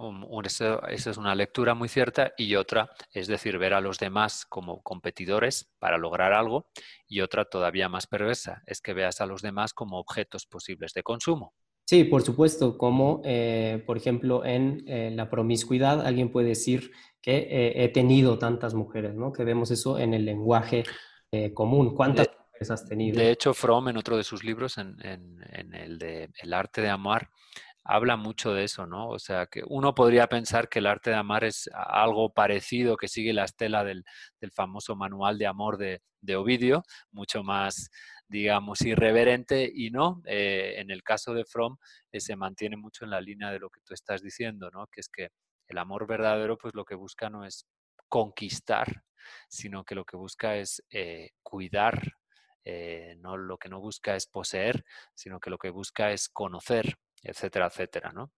esa 0.44 1.10
es 1.10 1.16
una 1.16 1.34
lectura 1.34 1.74
muy 1.74 1.88
cierta 1.88 2.32
y 2.38 2.54
otra, 2.54 2.88
es 3.12 3.26
decir, 3.26 3.58
ver 3.58 3.74
a 3.74 3.80
los 3.80 3.98
demás 3.98 4.46
como 4.46 4.80
competidores 4.84 5.68
para 5.80 5.98
lograr 5.98 6.32
algo 6.32 6.68
y 7.08 7.20
otra 7.20 7.46
todavía 7.46 7.88
más 7.88 8.06
perversa, 8.06 8.62
es 8.64 8.80
que 8.80 8.94
veas 8.94 9.20
a 9.20 9.26
los 9.26 9.42
demás 9.42 9.72
como 9.72 9.98
objetos 9.98 10.46
posibles 10.46 10.92
de 10.94 11.02
consumo. 11.02 11.52
Sí, 11.84 12.04
por 12.04 12.22
supuesto, 12.22 12.78
como 12.78 13.22
eh, 13.24 13.82
por 13.84 13.96
ejemplo 13.96 14.44
en 14.44 14.84
eh, 14.86 15.10
la 15.12 15.28
promiscuidad, 15.28 16.06
alguien 16.06 16.30
puede 16.30 16.50
decir 16.50 16.92
que 17.20 17.38
eh, 17.38 17.82
he 17.82 17.88
tenido 17.88 18.38
tantas 18.38 18.74
mujeres, 18.74 19.16
¿no? 19.16 19.32
Que 19.32 19.42
vemos 19.42 19.72
eso 19.72 19.98
en 19.98 20.14
el 20.14 20.24
lenguaje 20.24 20.84
común. 21.54 21.94
¿Cuántas 21.94 22.28
De 23.16 23.30
hecho, 23.30 23.54
Fromm 23.54 23.88
en 23.88 23.96
otro 23.96 24.16
de 24.16 24.24
sus 24.24 24.44
libros, 24.44 24.78
en, 24.78 24.96
el 25.52 25.98
de 25.98 26.30
El 26.42 26.54
arte 26.54 26.80
de 26.80 26.88
amar, 26.88 27.30
habla 27.84 28.16
mucho 28.16 28.52
de 28.52 28.64
eso, 28.64 28.86
¿no? 28.86 29.08
O 29.08 29.18
sea, 29.18 29.46
que 29.46 29.62
uno 29.66 29.94
podría 29.94 30.26
pensar 30.26 30.68
que 30.68 30.80
el 30.80 30.86
arte 30.86 31.10
de 31.10 31.16
amar 31.16 31.44
es 31.44 31.70
algo 31.72 32.32
parecido, 32.32 32.96
que 32.96 33.08
sigue 33.08 33.32
la 33.32 33.44
estela 33.44 33.84
del, 33.84 34.04
famoso 34.52 34.96
manual 34.96 35.38
de 35.38 35.46
amor 35.46 35.78
de, 35.78 36.02
de 36.20 36.36
Ovidio, 36.36 36.82
mucho 37.12 37.42
más 37.42 37.90
digamos, 38.28 38.82
irreverente 38.82 39.70
y 39.72 39.90
no. 39.90 40.22
Eh, 40.26 40.74
en 40.78 40.90
el 40.90 41.02
caso 41.02 41.32
de 41.34 41.44
Fromm 41.44 41.78
eh, 42.12 42.20
se 42.20 42.36
mantiene 42.36 42.76
mucho 42.76 43.04
en 43.04 43.10
la 43.10 43.20
línea 43.20 43.50
de 43.50 43.58
lo 43.58 43.70
que 43.70 43.80
tú 43.84 43.94
estás 43.94 44.22
diciendo, 44.22 44.70
¿no? 44.70 44.86
Que 44.88 45.00
es 45.00 45.08
que 45.08 45.30
el 45.66 45.78
amor 45.78 46.06
verdadero, 46.06 46.56
pues 46.56 46.74
lo 46.74 46.84
que 46.84 46.94
busca 46.94 47.30
no 47.30 47.44
es 47.44 47.66
conquistar, 48.08 49.02
sino 49.48 49.84
que 49.84 49.94
lo 49.94 50.04
que 50.04 50.16
busca 50.16 50.56
es 50.56 50.82
eh, 50.90 51.30
cuidar, 51.42 52.00
no, 53.20 53.36
lo 53.36 53.56
que 53.58 53.68
no 53.68 53.80
busca 53.80 54.16
es 54.16 54.26
poseer, 54.26 54.84
sino 55.14 55.40
que 55.40 55.50
lo 55.50 55.58
que 55.58 55.70
busca 55.70 56.12
es 56.12 56.28
conocer, 56.28 56.98
etcétera, 57.22 57.66
etcétera, 57.66 58.12
¿no? 58.12 58.32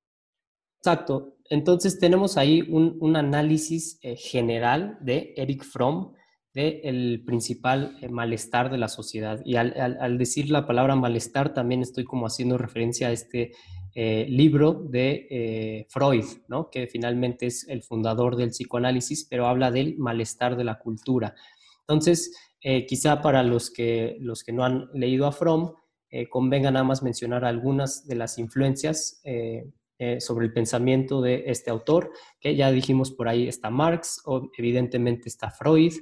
Exacto. 0.80 1.36
Entonces 1.50 1.98
tenemos 1.98 2.38
ahí 2.38 2.62
un, 2.62 3.14
análisis 3.14 3.98
eh, 4.02 4.16
general 4.16 4.96
de 5.02 5.34
Eric 5.36 5.62
Fromm 5.62 6.14
de 6.54 6.80
el 6.84 7.22
principal 7.26 7.98
eh, 8.00 8.08
malestar 8.08 8.70
de 8.70 8.78
la 8.78 8.88
sociedad. 8.88 9.42
Y 9.44 9.56
al, 9.56 10.16
decir 10.16 10.50
la 10.50 10.66
palabra 10.66 10.96
malestar 10.96 11.52
también 11.52 11.82
estoy 11.82 12.04
como 12.04 12.26
haciendo 12.26 12.56
referencia 12.56 13.08
a 13.08 13.12
este 13.12 13.52
eh, 13.94 14.24
libro 14.30 14.72
de 14.72 15.86
Freud, 15.90 16.24
¿no? 16.48 16.70
que 16.70 16.86
finalmente 16.86 17.46
es 17.46 17.68
el 17.68 17.82
fundador 17.82 18.36
del 18.36 18.50
psicoanálisis, 18.50 19.26
pero 19.28 19.48
habla 19.48 19.70
del 19.70 19.98
malestar 19.98 20.56
de 20.56 20.64
la 20.64 20.78
cultura. 20.78 21.34
Entonces, 21.90 22.32
quizá 22.86 23.20
para 23.20 23.42
los 23.42 23.70
que, 23.70 24.16
los 24.20 24.44
que 24.44 24.52
no 24.52 24.64
han 24.64 24.88
leído 24.94 25.26
a 25.26 25.32
Fromm, 25.32 25.72
convenga 26.30 26.70
nada 26.70 26.84
más 26.84 27.02
mencionar 27.02 27.44
algunas 27.44 28.06
de 28.06 28.14
las 28.14 28.38
influencias 28.38 29.20
eh, 30.02 30.18
sobre 30.18 30.46
el 30.46 30.52
pensamiento 30.54 31.20
de 31.20 31.42
este 31.48 31.70
autor, 31.70 32.10
que 32.40 32.56
ya 32.56 32.72
dijimos 32.72 33.10
por 33.10 33.28
ahí 33.28 33.46
está 33.46 33.68
Marx, 33.68 34.22
o 34.24 34.50
evidentemente 34.56 35.28
está 35.28 35.50
Freud. 35.50 35.92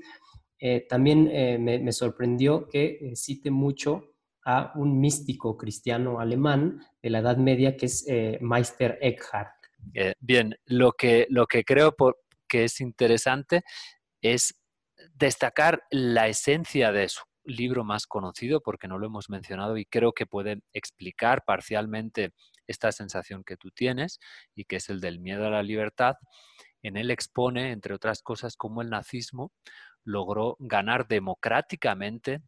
Eh, 0.61 0.87
también 0.88 1.29
eh, 1.33 1.59
me, 1.59 1.90
sorprendió 1.90 2.68
que 2.68 3.11
cite 3.16 3.51
mucho 3.51 4.14
a 4.44 4.70
un 4.77 5.01
místico 5.01 5.57
cristiano 5.57 6.20
alemán 6.20 6.79
de 7.03 7.11
la 7.11 7.18
Edad 7.18 7.38
Media 7.38 7.77
que 7.77 7.87
es 7.87 8.07
Meister 8.40 9.01
Eckhart. 9.03 9.51
bien, 10.20 10.55
lo 10.66 10.92
que, 10.92 11.27
lo 11.29 11.48
que 11.48 11.64
creo 11.64 11.96
que 12.46 12.64
es 12.64 12.81
interesante 12.81 13.62
es 14.22 14.55
destacar 15.14 15.82
la 15.90 16.28
esencia 16.28 16.92
de 16.92 17.08
su 17.08 17.22
libro 17.44 17.84
más 17.84 18.06
conocido, 18.06 18.61
porque 18.61 18.88
no 18.88 18.98
lo 18.98 19.06
hemos 19.06 19.30
mencionado 19.30 19.76
y 19.76 19.87
creo 19.87 20.12
que 20.12 20.26
puede 20.26 20.61
explicar 20.72 21.44
parcialmente 21.44 22.32
esta 22.66 22.92
sensación 22.92 23.42
que 23.44 23.56
tú 23.56 23.70
tienes 23.70 24.20
y 24.54 24.64
que 24.64 24.76
es 24.76 24.88
el 24.90 25.00
del 25.00 25.18
miedo 25.20 25.46
a 25.46 25.50
la 25.50 25.62
libertad, 25.62 26.16
en 26.82 26.96
él 26.96 27.11
expone, 27.11 27.72
entre 27.72 27.94
otras 27.94 28.22
cosas, 28.22 28.56
cómo 28.56 28.82
el 28.82 28.90
nazismo 28.90 29.52
logró 30.04 30.56
ganar 30.61 31.08
democráticamente 31.08 32.40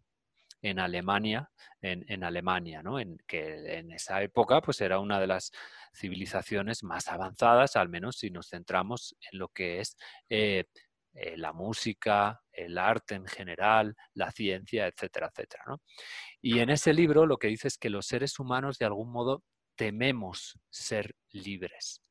en 0.62 0.78
Alemania, 0.78 1.50
en, 1.80 2.22
Alemania, 2.22 2.82
¿no? 2.82 3.00
En 3.00 3.16
que 3.26 3.78
en 3.78 3.92
esa 3.92 4.22
época 4.22 4.60
pues 4.60 4.80
era 4.82 4.98
una 4.98 5.18
de 5.18 5.26
las 5.26 5.52
civilizaciones 5.94 6.82
más 6.82 7.08
avanzadas, 7.08 7.76
al 7.76 7.88
menos 7.88 8.18
si 8.18 8.30
nos 8.30 8.48
centramos 8.48 9.16
en 9.32 9.38
lo 9.38 9.48
que 9.48 9.80
es 9.80 9.96
eh, 10.28 10.64
eh, 11.12 11.36
la 11.36 11.52
música, 11.52 12.40
el 12.52 12.78
arte 12.78 13.14
en 13.14 13.26
general, 13.26 13.94
la 14.14 14.30
ciencia, 14.30 14.86
etcétera, 14.86 15.30
etcétera. 15.32 15.64
Y 16.40 16.60
en 16.60 16.70
ese 16.70 16.92
libro 16.92 17.26
lo 17.26 17.36
que 17.36 17.48
dice 17.48 17.68
es 17.68 17.78
que 17.78 17.90
los 17.90 18.06
seres 18.06 18.38
humanos 18.38 18.78
de 18.78 18.86
algún 18.86 19.10
modo 19.10 19.42
tememos 19.76 20.58
ser 20.68 21.14
libres. 21.32 22.02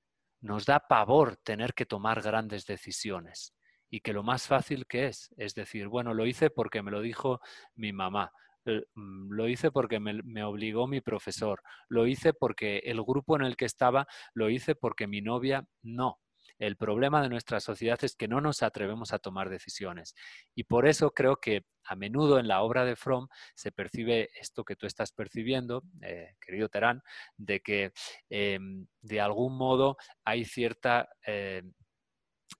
Nos 0.42 0.66
da 0.66 0.80
pavor 0.80 1.38
tener 1.38 1.74
que 1.74 1.86
tomar 1.86 2.22
grandes 2.22 2.66
decisiones 2.66 3.54
y 3.90 4.02
que 4.02 4.14
lo 4.14 4.24
más 4.24 4.48
fácil 4.48 4.86
que 4.88 5.08
es, 5.08 5.34
es 5.38 5.54
decir, 5.54 5.88
bueno, 5.88 6.14
lo 6.14 6.26
hice 6.26 6.50
porque 6.50 6.82
me 6.82 6.92
lo 6.92 7.02
dijo 7.02 7.40
mi 7.76 7.92
mamá, 7.92 8.32
eh, 8.66 8.84
mm, 8.96 9.32
lo 9.32 9.48
hice 9.48 9.72
porque 9.72 10.00
me, 10.00 10.44
obligó 10.44 10.88
mi 10.88 11.02
profesor, 11.02 11.62
lo 11.88 12.08
hice 12.08 12.34
porque 12.34 12.80
el 12.80 13.02
grupo 13.02 13.36
en 13.36 13.44
el 13.44 13.56
que 13.56 13.66
estaba, 13.66 14.08
lo 14.34 14.50
hice 14.50 14.76
porque 14.76 15.08
mi 15.08 15.22
novia 15.22 15.66
no. 15.82 16.20
El 16.60 16.76
problema 16.76 17.22
de 17.22 17.30
nuestra 17.30 17.60
sociedad 17.60 17.98
es 18.04 18.16
que 18.16 18.28
no 18.28 18.42
nos 18.42 18.62
atrevemos 18.64 19.14
a 19.14 19.20
tomar 19.20 19.50
decisiones. 19.50 20.14
Y 20.54 20.66
por 20.66 20.88
eso 20.88 21.12
creo 21.12 21.38
que 21.38 21.64
a 21.86 21.96
menudo 21.96 22.38
en 22.38 22.48
la 22.48 22.62
obra 22.62 22.86
de 22.86 22.96
Fromm 22.96 23.28
se 23.56 23.72
percibe 23.72 24.30
esto 24.40 24.64
que 24.64 24.76
tú 24.76 24.86
estás 24.86 25.12
percibiendo, 25.12 25.84
eh, 26.02 26.36
querido 26.40 26.70
Terán, 26.70 27.02
de 27.38 27.62
que 27.62 27.94
em, 28.30 28.86
de 29.02 29.22
algún 29.22 29.58
modo 29.58 29.98
hay 30.24 30.46
cierta 30.46 31.10
eh, 31.26 31.64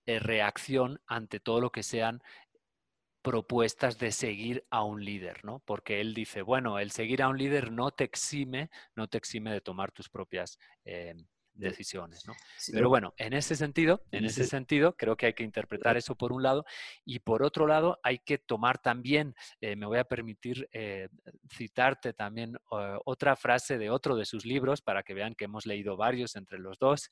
eh, 0.06 0.20
reacción 0.20 1.02
ante 1.06 1.40
todo 1.40 1.62
lo 1.62 1.72
que 1.72 1.84
sean 1.84 2.22
propuestas 3.22 4.00
de 4.00 4.12
seguir 4.12 4.66
a 4.70 4.84
un 4.84 5.04
líder, 5.04 5.44
¿no? 5.44 5.60
Porque 5.66 6.00
él 6.00 6.14
dice, 6.14 6.42
bueno, 6.42 6.80
el 6.80 6.92
seguir 6.92 7.22
a 7.22 7.28
un 7.28 7.38
líder 7.38 7.72
no 7.72 7.92
te 7.92 8.06
exime, 8.06 8.70
no 8.96 9.08
te 9.08 9.18
exime 9.18 9.52
de 9.52 9.62
tomar 9.62 9.92
tus 9.92 10.10
propias 10.10 10.58
em, 10.86 11.28
decisiones, 11.60 12.26
¿no? 12.26 12.34
Pero 12.72 12.90
bueno, 12.90 13.14
en 13.18 13.34
ese 13.34 13.56
sentido, 13.56 14.02
en 14.12 14.26
ese 14.26 14.46
sentido, 14.46 14.96
creo 14.96 15.16
que 15.16 15.28
hay 15.28 15.34
que 15.34 15.44
interpretar 15.44 15.98
eso 15.98 16.16
por 16.16 16.32
un 16.32 16.44
lado 16.44 16.66
y 17.06 17.20
por 17.20 17.44
otro 17.44 17.68
lado 17.68 18.00
hay 18.04 18.20
que 18.20 18.38
tomar 18.38 18.82
también, 18.82 19.36
eh, 19.62 19.76
me 19.76 19.86
voy 19.86 20.00
a 20.00 20.06
permitir 20.06 20.68
eh, 20.72 21.10
citarte 21.52 22.14
también 22.14 22.56
eh, 22.56 22.98
otra 23.06 23.36
frase 23.36 23.78
de 23.78 23.90
otro 23.90 24.16
de 24.16 24.26
sus 24.26 24.46
libros 24.46 24.82
para 24.82 25.04
que 25.04 25.14
vean 25.14 25.36
que 25.36 25.46
hemos 25.46 25.66
leído 25.66 25.98
varios 25.98 26.36
entre 26.36 26.60
los 26.60 26.80
dos, 26.80 27.10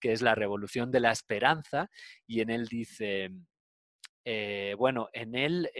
que 0.00 0.12
es 0.12 0.22
La 0.22 0.34
Revolución 0.34 0.90
de 0.90 1.00
la 1.00 1.12
Esperanza 1.12 1.90
y 2.26 2.40
en 2.40 2.50
él 2.50 2.66
dice, 2.66 3.30
bueno, 4.76 5.08
en 5.12 5.34
él 5.34 5.70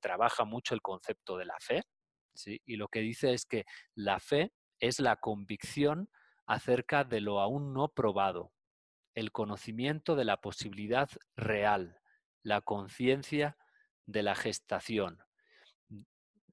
trabaja 0.00 0.44
mucho 0.44 0.74
el 0.74 0.82
concepto 0.82 1.36
de 1.36 1.44
la 1.44 1.56
fe, 1.60 1.82
¿sí? 2.34 2.60
Y 2.66 2.76
lo 2.76 2.88
que 2.88 3.00
dice 3.00 3.32
es 3.32 3.46
que 3.46 3.64
la 3.94 4.18
fe 4.18 4.52
es 4.80 4.98
la 4.98 5.16
convicción 5.16 6.08
acerca 6.50 7.04
de 7.04 7.20
lo 7.20 7.38
aún 7.38 7.72
no 7.72 7.94
probado, 7.94 8.52
el 9.14 9.30
conocimiento 9.30 10.16
de 10.16 10.24
la 10.24 10.40
posibilidad 10.40 11.08
real, 11.36 12.00
la 12.42 12.60
conciencia 12.60 13.56
de 14.06 14.24
la 14.24 14.34
gestación. 14.34 15.20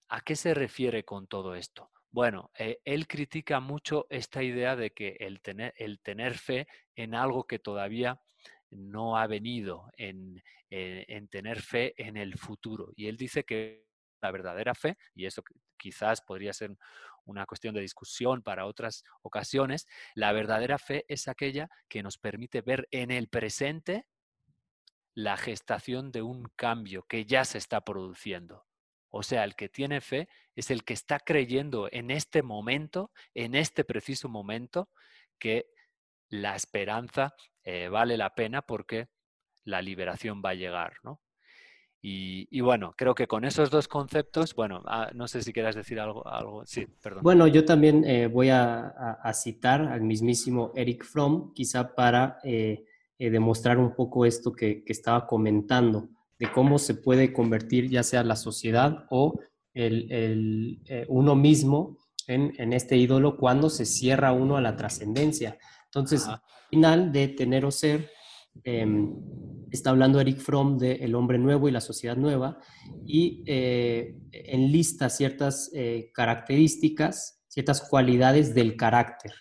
¿A 0.07 0.21
qué 0.21 0.35
se 0.35 0.53
refiere 0.53 1.03
con 1.03 1.25
todo 1.25 1.55
esto? 1.55 1.89
Bueno, 2.11 2.51
eh, 2.59 2.77
él 2.85 3.07
critica 3.07 3.59
mucho 3.59 4.05
esta 4.11 4.43
idea 4.43 4.75
de 4.75 4.91
que 4.91 5.17
el 5.19 5.41
tener, 5.41 5.73
el 5.77 5.99
tener 5.99 6.37
fe 6.37 6.67
en 6.95 7.15
algo 7.15 7.47
que 7.47 7.57
todavía 7.57 8.21
no 8.69 9.17
ha 9.17 9.25
venido, 9.25 9.89
en, 9.97 10.43
eh, 10.69 11.05
en 11.07 11.27
tener 11.27 11.59
fe 11.59 11.95
en 11.97 12.17
el 12.17 12.37
futuro. 12.37 12.91
Y 12.95 13.07
él 13.07 13.17
dice 13.17 13.43
que 13.45 13.87
la 14.21 14.29
verdadera 14.29 14.75
fe, 14.75 14.95
y 15.15 15.25
eso 15.25 15.41
quizás 15.77 16.21
podría 16.21 16.53
ser 16.53 16.75
una 17.25 17.45
cuestión 17.45 17.75
de 17.75 17.81
discusión 17.81 18.41
para 18.41 18.65
otras 18.65 19.03
ocasiones, 19.21 19.87
la 20.15 20.31
verdadera 20.31 20.77
fe 20.77 21.05
es 21.07 21.27
aquella 21.27 21.69
que 21.87 22.03
nos 22.03 22.17
permite 22.17 22.61
ver 22.61 22.87
en 22.91 23.11
el 23.11 23.27
presente 23.27 24.07
la 25.13 25.35
gestación 25.35 26.11
de 26.11 26.21
un 26.21 26.49
cambio 26.55 27.03
que 27.03 27.25
ya 27.25 27.43
se 27.43 27.57
está 27.57 27.81
produciendo. 27.81 28.65
O 29.09 29.23
sea, 29.23 29.43
el 29.43 29.55
que 29.55 29.67
tiene 29.67 29.99
fe 29.99 30.29
es 30.55 30.69
el 30.69 30.83
que 30.83 30.93
está 30.93 31.19
creyendo 31.19 31.89
en 31.91 32.11
este 32.11 32.43
momento, 32.43 33.11
en 33.33 33.55
este 33.55 33.83
preciso 33.83 34.29
momento, 34.29 34.89
que 35.39 35.71
la 36.29 36.55
esperanza 36.55 37.35
eh, 37.63 37.89
vale 37.89 38.17
la 38.17 38.35
pena 38.35 38.61
porque 38.61 39.07
la 39.63 39.81
liberación 39.81 40.41
va 40.43 40.51
a 40.51 40.55
llegar, 40.55 40.97
¿no? 41.03 41.21
Y, 42.01 42.61
bueno, 42.61 42.93
creo 42.95 43.15
que 43.15 43.27
con 43.27 43.43
esos 43.43 43.69
dos 43.69 43.87
conceptos, 43.87 44.55
bueno, 44.55 44.81
ah, 44.85 45.09
no 45.13 45.27
sé 45.27 45.41
si 45.41 45.51
quieras 45.51 45.75
decir 45.75 45.99
algo, 45.99 46.25
algo. 46.27 46.65
Sí, 46.65 46.87
perdón. 47.01 47.23
Bueno, 47.23 47.47
yo 47.47 47.65
también 47.65 48.03
eh, 48.05 48.27
voy 48.27 48.49
a, 48.49 48.93
citar 49.33 49.81
al 49.81 50.01
mismísimo 50.01 50.71
Eric 50.75 51.03
Fromm, 51.03 51.53
quizá 51.53 51.95
para 51.95 52.39
eh, 52.43 52.85
eh, 53.17 53.29
demostrar 53.29 53.77
un 53.77 53.93
poco 53.93 54.25
esto 54.25 54.53
que, 54.53 54.83
estaba 54.85 55.27
comentando, 55.27 56.09
de 56.39 56.51
cómo 56.51 56.79
se 56.79 56.93
puede 56.93 57.33
convertir 57.33 57.89
ya 57.89 58.03
sea 58.03 58.23
la 58.23 58.35
sociedad 58.35 59.05
o 59.09 59.39
el, 59.73 60.81
uno 61.07 61.35
mismo 61.35 61.97
en, 62.27 62.73
este 62.73 62.95
ídolo 62.95 63.37
cuando 63.37 63.69
se 63.69 63.85
cierra 63.85 64.31
uno 64.31 64.55
a 64.55 64.61
la 64.61 64.75
trascendencia. 64.75 65.57
Entonces, 65.85 66.27
al 66.27 66.41
final 66.69 67.11
de 67.11 67.27
tener 67.29 67.65
o 67.65 67.71
ser, 67.71 68.11
em, 68.63 69.15
está 69.71 69.89
hablando 69.89 70.19
Eric 70.19 70.39
Fromm 70.39 70.77
de 70.77 70.93
El 70.93 71.15
hombre 71.15 71.37
nuevo 71.37 71.67
y 71.67 71.71
la 71.71 71.81
sociedad 71.81 72.15
nueva 72.15 72.59
y 73.05 73.43
eh, 73.45 74.15
enlista 74.31 75.09
ciertas 75.09 75.69
eh, 75.73 76.11
características, 76.13 77.43
ciertas 77.47 77.81
cualidades 77.81 78.53
del 78.53 78.75
carácter 78.75 79.33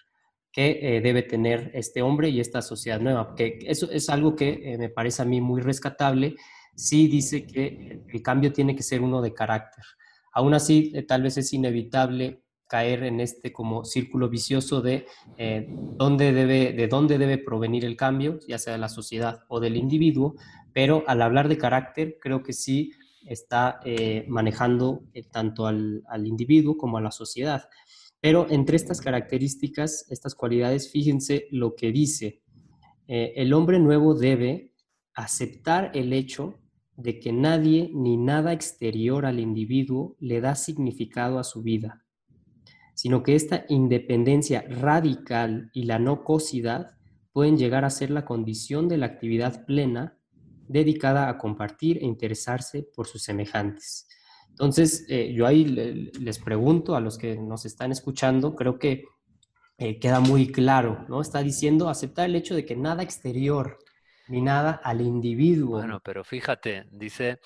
que 0.53 0.79
eh, 0.81 1.01
debe 1.01 1.23
tener 1.23 1.71
este 1.75 2.03
hombre 2.03 2.31
y 2.31 2.41
esta 2.41 2.62
sociedad 2.62 3.01
nueva. 3.01 3.35
Que 3.35 3.59
eso 3.67 3.91
es 3.91 4.09
algo 4.09 4.35
que 4.35 4.77
me 4.79 4.89
parece 4.89 5.23
a 5.23 5.27
mí 5.27 5.41
muy 5.41 5.61
rescatable. 5.61 6.35
Sí 6.75 7.09
dice 7.09 7.47
que 7.47 8.03
el 8.09 8.23
cambio 8.23 8.53
tiene 8.53 8.75
que 8.75 8.83
ser 8.83 9.03
uno 9.03 9.21
de 9.21 9.35
carácter. 9.35 9.85
Aún 10.33 10.55
así, 10.55 10.93
tal 11.07 11.23
vez 11.23 11.37
es 11.39 11.53
inevitable 11.53 12.46
caer 12.66 13.05
en 13.05 13.20
este 13.20 13.52
como 13.52 13.85
círculo 13.85 14.29
vicioso 14.29 14.81
de 14.81 15.07
eh, 15.38 15.66
dónde 15.68 16.33
debe, 16.33 16.72
de 16.72 16.88
dónde 16.88 17.18
debe 17.18 17.38
provenir 17.38 17.85
el 17.85 17.96
cambio, 17.96 18.38
ya 18.46 18.59
sea 18.59 18.74
de 18.74 18.79
la 18.79 18.88
sociedad 18.88 19.44
o 19.48 19.61
del 19.61 19.76
individuo, 19.76 20.35
pero 20.72 21.05
al 21.07 21.22
hablar 21.22 21.48
de 21.48 21.59
carácter 21.59 22.18
creo 22.20 22.42
que 22.42 22.52
sí 22.52 22.92
está 23.24 23.81
eh, 23.85 24.24
manejando 24.29 25.05
eh, 25.14 25.22
tanto 25.24 25.66
al, 25.66 26.02
al, 26.09 26.26
individuo 26.26 26.76
como 26.76 26.98
a 26.98 27.00
la 27.00 27.11
sociedad. 27.11 27.68
Pero 28.20 28.46
entre 28.50 28.76
estas 28.76 29.00
características, 29.00 30.07
estas 30.11 30.35
cualidades, 30.35 30.90
fíjense 30.90 31.46
lo 31.50 31.74
que 31.74 31.92
dice. 31.92 32.42
el 33.07 33.52
hombre 33.52 33.79
nuevo 33.79 34.14
debe 34.14 34.72
aceptar 35.14 35.92
el 35.94 36.12
hecho 36.12 36.59
de 36.96 37.20
que 37.20 37.33
nadie 37.33 37.90
ni 37.94 38.16
nada 38.16 38.52
exterior 38.52 39.26
al 39.26 39.38
individuo 39.38 40.16
le 40.18 40.40
da 40.40 40.55
significado 40.55 41.38
a 41.38 41.44
su 41.44 41.62
vida, 41.62 42.06
sino 43.07 43.23
que 43.23 43.37
esta 43.37 43.64
independencia 43.69 44.64
radical 44.69 45.71
y 45.73 45.85
la 45.85 46.01
no 46.01 46.25
cosidad 46.25 46.97
pueden 47.31 47.57
llegar 47.57 47.85
a 47.85 47.90
ser 47.90 48.11
la 48.11 48.25
condición 48.25 48.88
de 48.88 48.99
la 48.99 49.07
actividad 49.07 49.64
plena 49.64 50.19
dedicada 50.66 51.29
a 51.29 51.38
compartir 51.38 51.99
e 51.99 52.05
interesarse 52.05 52.83
por 52.83 53.07
sus 53.07 53.23
semejantes. 53.23 54.09
Entonces, 54.49 55.07
eh, 55.09 55.33
yo 55.33 55.47
ahí 55.47 55.66
les 55.66 56.40
pregunto 56.40 56.97
a 56.97 57.01
los 57.01 57.16
que 57.16 57.37
nos 57.37 57.64
están 57.64 57.92
escuchando, 57.92 58.57
creo 58.57 58.77
que 58.77 59.05
eh, 59.79 60.01
queda 60.01 60.19
muy 60.19 60.51
claro, 60.51 61.07
¿no? 61.09 61.21
Está 61.21 61.45
diciendo 61.45 61.88
aceptar 61.88 62.29
el 62.29 62.35
hecho 62.35 62.57
de 62.57 62.66
que 62.66 62.75
nada 62.75 63.05
exterior 63.05 63.79
ni 64.27 64.42
nada 64.42 64.81
al 64.83 65.01
individuo. 65.01 65.79
Bueno, 65.79 66.01
pero 66.03 66.25
fíjate, 66.25 66.87
dice 66.90 67.38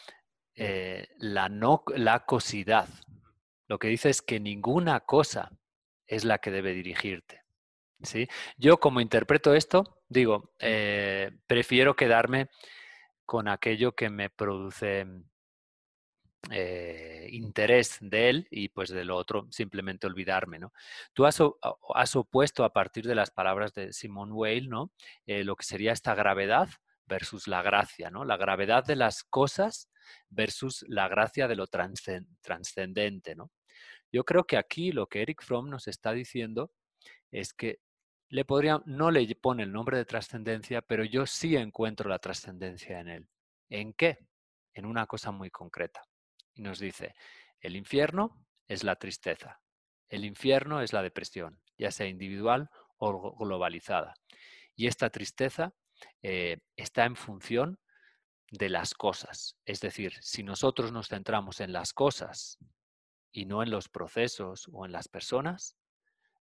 eh, 0.54 1.06
la, 1.18 1.50
no, 1.50 1.82
la 1.96 2.20
cosidad. 2.20 2.88
Lo 3.70 3.78
que 3.78 3.86
dice 3.86 4.10
es 4.10 4.20
que 4.20 4.40
ninguna 4.40 4.98
cosa 4.98 5.52
es 6.08 6.24
la 6.24 6.38
que 6.38 6.50
debe 6.50 6.74
dirigirte. 6.74 7.44
¿sí? 8.02 8.26
Yo 8.56 8.80
como 8.80 9.00
interpreto 9.00 9.54
esto, 9.54 10.02
digo, 10.08 10.54
eh, 10.58 11.30
prefiero 11.46 11.94
quedarme 11.94 12.48
con 13.24 13.46
aquello 13.46 13.92
que 13.94 14.10
me 14.10 14.28
produce 14.28 15.06
eh, 16.50 17.28
interés 17.30 17.98
de 18.00 18.30
él 18.30 18.48
y 18.50 18.70
pues 18.70 18.90
de 18.90 19.04
lo 19.04 19.16
otro 19.16 19.46
simplemente 19.52 20.08
olvidarme, 20.08 20.58
¿no? 20.58 20.72
Tú 21.12 21.24
has, 21.24 21.40
has 21.94 22.16
opuesto 22.16 22.64
a 22.64 22.72
partir 22.72 23.06
de 23.06 23.14
las 23.14 23.30
palabras 23.30 23.72
de 23.72 23.92
Simone 23.92 24.32
Weil, 24.32 24.68
¿no? 24.68 24.90
Eh, 25.26 25.44
lo 25.44 25.54
que 25.54 25.62
sería 25.62 25.92
esta 25.92 26.16
gravedad 26.16 26.68
versus 27.06 27.46
la 27.46 27.62
gracia, 27.62 28.10
¿no? 28.10 28.24
La 28.24 28.36
gravedad 28.36 28.84
de 28.84 28.96
las 28.96 29.22
cosas 29.22 29.88
versus 30.28 30.84
la 30.88 31.06
gracia 31.06 31.46
de 31.46 31.54
lo 31.54 31.68
trascendente, 31.68 33.36
¿no? 33.36 33.52
Yo 34.12 34.24
creo 34.24 34.44
que 34.44 34.56
aquí 34.56 34.92
lo 34.92 35.06
que 35.06 35.22
Eric 35.22 35.42
Fromm 35.42 35.70
nos 35.70 35.88
está 35.88 36.12
diciendo 36.12 36.72
es 37.30 37.52
que 37.52 37.80
le 38.28 38.44
podría, 38.44 38.80
no 38.86 39.10
le 39.10 39.34
pone 39.34 39.62
el 39.62 39.72
nombre 39.72 39.96
de 39.96 40.04
trascendencia, 40.04 40.82
pero 40.82 41.04
yo 41.04 41.26
sí 41.26 41.56
encuentro 41.56 42.08
la 42.08 42.18
trascendencia 42.18 43.00
en 43.00 43.08
él. 43.08 43.28
¿En 43.68 43.92
qué? 43.92 44.18
En 44.74 44.86
una 44.86 45.06
cosa 45.06 45.32
muy 45.32 45.50
concreta 45.50 46.02
y 46.54 46.62
nos 46.62 46.78
dice, 46.78 47.14
el 47.60 47.76
infierno 47.76 48.44
es 48.68 48.84
la 48.84 48.96
tristeza, 48.96 49.60
el 50.08 50.24
infierno 50.24 50.80
es 50.80 50.92
la 50.92 51.02
depresión, 51.02 51.60
ya 51.78 51.90
sea 51.90 52.06
individual 52.06 52.70
o 52.98 53.36
globalizada. 53.36 54.14
Y 54.76 54.86
esta 54.86 55.10
tristeza 55.10 55.74
eh, 56.22 56.58
está 56.76 57.04
en 57.04 57.16
función 57.16 57.78
de 58.50 58.68
las 58.68 58.94
cosas. 58.94 59.56
Es 59.64 59.80
decir, 59.80 60.12
si 60.20 60.42
nosotros 60.42 60.92
nos 60.92 61.08
centramos 61.08 61.60
en 61.60 61.72
las 61.72 61.92
cosas 61.92 62.58
y 63.32 63.44
no 63.44 63.62
en 63.62 63.70
los 63.70 63.88
procesos 63.88 64.68
o 64.72 64.84
en 64.86 64.92
las 64.92 65.08
personas, 65.08 65.76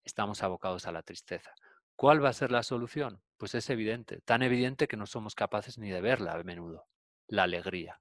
estamos 0.05 0.43
abocados 0.43 0.87
a 0.87 0.93
la 0.93 1.03
tristeza. 1.03 1.53
¿Cuál 1.97 2.25
va 2.25 2.29
a 2.29 2.35
ser 2.35 2.53
la 2.53 2.63
solución? 2.63 3.23
Pues 3.37 3.55
es 3.55 3.69
evidente, 3.71 4.21
tan 4.21 4.43
evidente 4.43 4.87
que 4.87 4.97
no 4.97 5.07
somos 5.07 5.35
capaces 5.35 5.79
ni 5.79 5.91
de 5.91 6.01
verla 6.01 6.33
a 6.33 6.43
menudo, 6.43 6.87
la 7.27 7.45
alegría. 7.45 8.01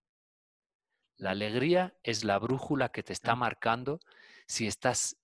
La 1.18 1.32
alegría 1.32 1.96
es 2.04 2.24
la 2.24 2.38
brújula 2.40 2.90
que 2.90 3.04
te 3.04 3.14
está 3.14 3.36
marcando 3.36 4.00
si 4.48 4.68
estás 4.68 5.18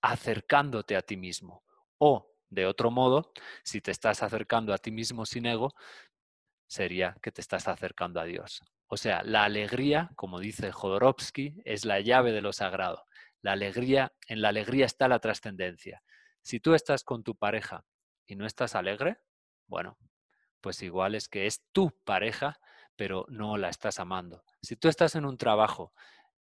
acercándote 0.00 0.96
a 0.96 1.02
ti 1.02 1.16
mismo. 1.16 1.62
O, 1.98 2.34
de 2.48 2.64
otro 2.64 2.90
modo, 2.90 3.32
si 3.62 3.80
te 3.80 3.90
estás 3.90 4.22
acercando 4.22 4.72
a 4.72 4.78
ti 4.78 4.90
mismo 4.90 5.26
sin 5.26 5.44
ego, 5.44 5.74
sería 6.66 7.16
que 7.22 7.30
te 7.30 7.42
estás 7.42 7.68
acercando 7.68 8.20
a 8.20 8.24
Dios. 8.24 8.62
O 8.88 8.96
sea, 8.96 9.22
la 9.22 9.44
alegría, 9.44 10.10
como 10.16 10.40
dice 10.40 10.72
Jodorowsky, 10.72 11.62
es 11.64 11.84
la 11.84 12.00
llave 12.00 12.32
de 12.32 12.40
lo 12.40 12.52
sagrado. 12.52 13.04
La 13.40 13.52
alegría, 13.52 14.12
en 14.26 14.42
la 14.42 14.48
alegría 14.48 14.86
está 14.86 15.08
la 15.08 15.20
trascendencia. 15.20 16.02
Si 16.42 16.58
tú 16.58 16.74
estás 16.74 17.04
con 17.04 17.22
tu 17.22 17.36
pareja 17.36 17.84
y 18.26 18.36
no 18.36 18.46
estás 18.46 18.74
alegre, 18.74 19.18
bueno, 19.66 19.98
pues 20.60 20.82
igual 20.82 21.14
es 21.14 21.28
que 21.28 21.46
es 21.46 21.62
tu 21.72 21.90
pareja 22.04 22.58
pero 22.98 23.26
no 23.28 23.56
la 23.56 23.68
estás 23.68 24.00
amando. 24.00 24.44
Si 24.60 24.74
tú 24.74 24.88
estás 24.88 25.14
en 25.14 25.24
un 25.24 25.38
trabajo 25.38 25.94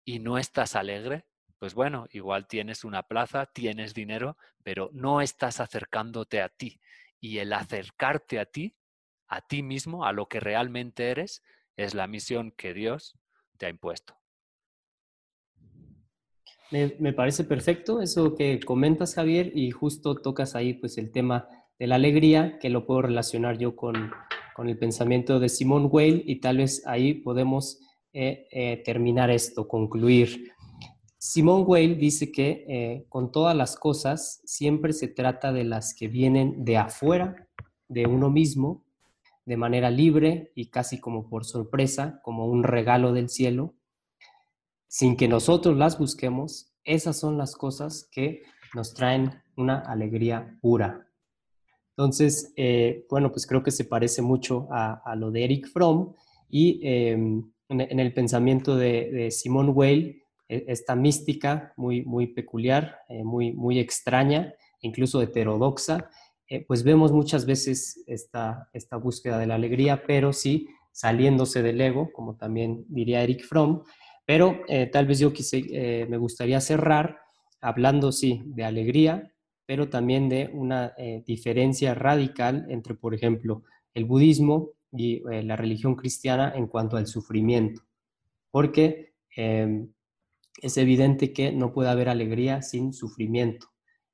y 0.05 0.19
no 0.19 0.37
estás 0.37 0.77
alegre, 0.77 1.25
pues 1.59 1.73
bueno, 1.73 2.07
igual 2.11 2.47
tienes 2.47 2.85
una 2.85 3.03
plaza, 3.03 3.45
tienes 3.47 3.93
dinero, 3.93 4.37
pero 4.63 4.89
no 4.93 5.19
estás 5.19 5.59
acercándote 5.59 6.41
a 6.41 6.47
ti. 6.47 6.79
Y 7.19 7.39
el 7.39 7.51
acercarte 7.51 8.39
a 8.39 8.45
ti, 8.45 8.77
a 9.27 9.41
ti 9.41 9.63
mismo, 9.63 10.05
a 10.05 10.13
lo 10.13 10.29
que 10.29 10.39
realmente 10.39 11.11
eres, 11.11 11.43
es 11.77 11.93
la 11.93 12.07
misión 12.07 12.51
que 12.51 12.73
Dios 12.73 13.17
te 13.57 13.65
ha 13.65 13.69
impuesto. 13.69 14.15
Me, 16.71 17.13
parece 17.13 17.43
perfecto 17.43 18.01
eso 18.01 18.35
que 18.35 18.59
comentas, 18.59 19.13
Javier, 19.13 19.51
y 19.55 19.71
justo 19.71 20.15
tocas 20.15 20.55
ahí 20.55 20.73
pues 20.73 20.97
el 20.97 21.11
tema 21.11 21.47
de 21.77 21.87
la 21.87 21.95
alegría, 21.95 22.57
que 22.59 22.69
lo 22.69 22.85
puedo 22.85 23.03
relacionar 23.03 23.57
yo 23.57 23.75
con, 23.75 24.11
con 24.55 24.67
el 24.67 24.77
pensamiento 24.77 25.39
de 25.39 25.49
Simone 25.49 25.87
Weil 25.87 26.23
y 26.25 26.39
tal 26.39 26.57
vez 26.57 26.85
ahí 26.87 27.13
podemos 27.13 27.79
eh, 28.13 28.47
eh, 28.49 28.81
terminar 28.83 29.29
esto, 29.29 29.67
concluir. 29.67 30.53
Simone 31.17 31.65
Weil 31.65 31.97
dice 31.97 32.31
que 32.31 32.65
eh, 32.67 33.05
con 33.09 33.31
todas 33.31 33.55
las 33.55 33.75
cosas 33.75 34.41
siempre 34.45 34.93
se 34.93 35.09
trata 35.09 35.51
de 35.51 35.65
las 35.65 35.93
que 35.93 36.07
vienen 36.07 36.63
de 36.63 36.77
afuera, 36.77 37.49
de 37.89 38.07
uno 38.07 38.29
mismo, 38.29 38.84
de 39.45 39.57
manera 39.57 39.89
libre 39.89 40.51
y 40.55 40.69
casi 40.69 40.99
como 40.99 41.29
por 41.29 41.45
sorpresa, 41.45 42.19
como 42.23 42.47
un 42.47 42.63
regalo 42.63 43.13
del 43.13 43.29
cielo, 43.29 43.75
sin 44.87 45.15
que 45.15 45.27
nosotros 45.27 45.77
las 45.77 45.97
busquemos, 45.97 46.73
esas 46.83 47.19
son 47.19 47.37
las 47.37 47.55
cosas 47.55 48.09
que 48.11 48.43
nos 48.73 48.93
traen 48.93 49.41
una 49.55 49.79
alegría 49.79 50.57
pura, 50.61 51.05
entonces, 51.97 52.53
eh, 52.57 53.05
bueno, 53.09 53.31
pues 53.31 53.47
creo 53.47 53.63
que 53.63 53.71
se 53.71 53.85
parece 53.85 54.21
mucho 54.21 54.67
a, 54.69 55.15
lo 55.15 55.31
de 55.31 55.45
Eric 55.45 55.69
Fromm 55.69 56.13
y 56.49 56.81
em, 56.83 57.49
en, 57.69 57.99
el 57.99 58.13
pensamiento 58.13 58.75
de, 58.75 59.31
Simone 59.31 59.71
Weil, 59.71 60.23
e, 60.49 60.65
esta 60.67 60.95
mística 60.95 61.73
muy, 61.77 62.03
muy 62.03 62.27
peculiar, 62.27 62.99
eh, 63.07 63.23
muy, 63.23 63.53
muy 63.53 63.79
extraña, 63.79 64.53
incluso 64.81 65.21
heterodoxa, 65.21 66.09
eh, 66.47 66.65
pues 66.65 66.83
vemos 66.83 67.11
muchas 67.11 67.45
veces 67.45 68.03
esta, 68.07 68.69
esta 68.73 68.97
búsqueda 68.97 69.39
de 69.39 69.47
la 69.47 69.55
alegría, 69.55 70.03
pero 70.05 70.33
sí 70.33 70.67
saliéndose 70.91 71.61
del 71.61 71.81
ego, 71.81 72.11
como 72.13 72.35
también 72.35 72.85
diría 72.87 73.23
Eric 73.23 73.45
Fromm. 73.45 73.83
Pero 74.25 74.61
tal 74.91 75.05
vez 75.05 75.19
yo 75.19 75.33
quise, 75.33 76.07
me 76.09 76.17
gustaría 76.17 76.59
cerrar 76.59 77.19
hablando, 77.61 78.11
sí, 78.11 78.41
de 78.45 78.63
alegría, 78.63 79.35
pero 79.65 79.89
también 79.89 80.29
de 80.29 80.49
una 80.53 80.93
eh, 80.97 81.23
diferencia 81.25 81.95
radical 81.95 82.67
entre, 82.69 82.93
por 82.93 83.13
ejemplo, 83.13 83.63
el 83.93 84.05
budismo 84.05 84.71
y 84.91 85.23
eh, 85.31 85.43
la 85.43 85.55
religión 85.55 85.95
cristiana 85.95 86.53
en 86.55 86.67
cuanto 86.67 86.97
al 86.97 87.07
sufrimiento, 87.07 87.81
porque 88.51 89.13
em, 89.35 89.91
es 90.61 90.77
evidente 90.77 91.33
que 91.33 91.51
no 91.51 91.73
puede 91.73 91.89
haber 91.89 92.09
alegría 92.09 92.61
sin 92.61 92.93
sufrimiento 92.93 93.67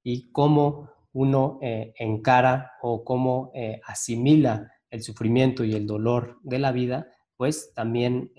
y 0.03 0.31
cómo 0.31 0.89
uno 1.13 1.59
eh, 1.61 1.93
encara 1.97 2.73
o 2.81 3.03
cómo 3.03 3.51
asimila 3.85 4.71
el 4.89 5.01
sufrimiento 5.03 5.63
y 5.63 5.73
el 5.73 5.87
dolor 5.87 6.39
de 6.43 6.59
la 6.59 6.71
vida, 6.71 7.07
pues 7.37 7.73
también 7.73 8.31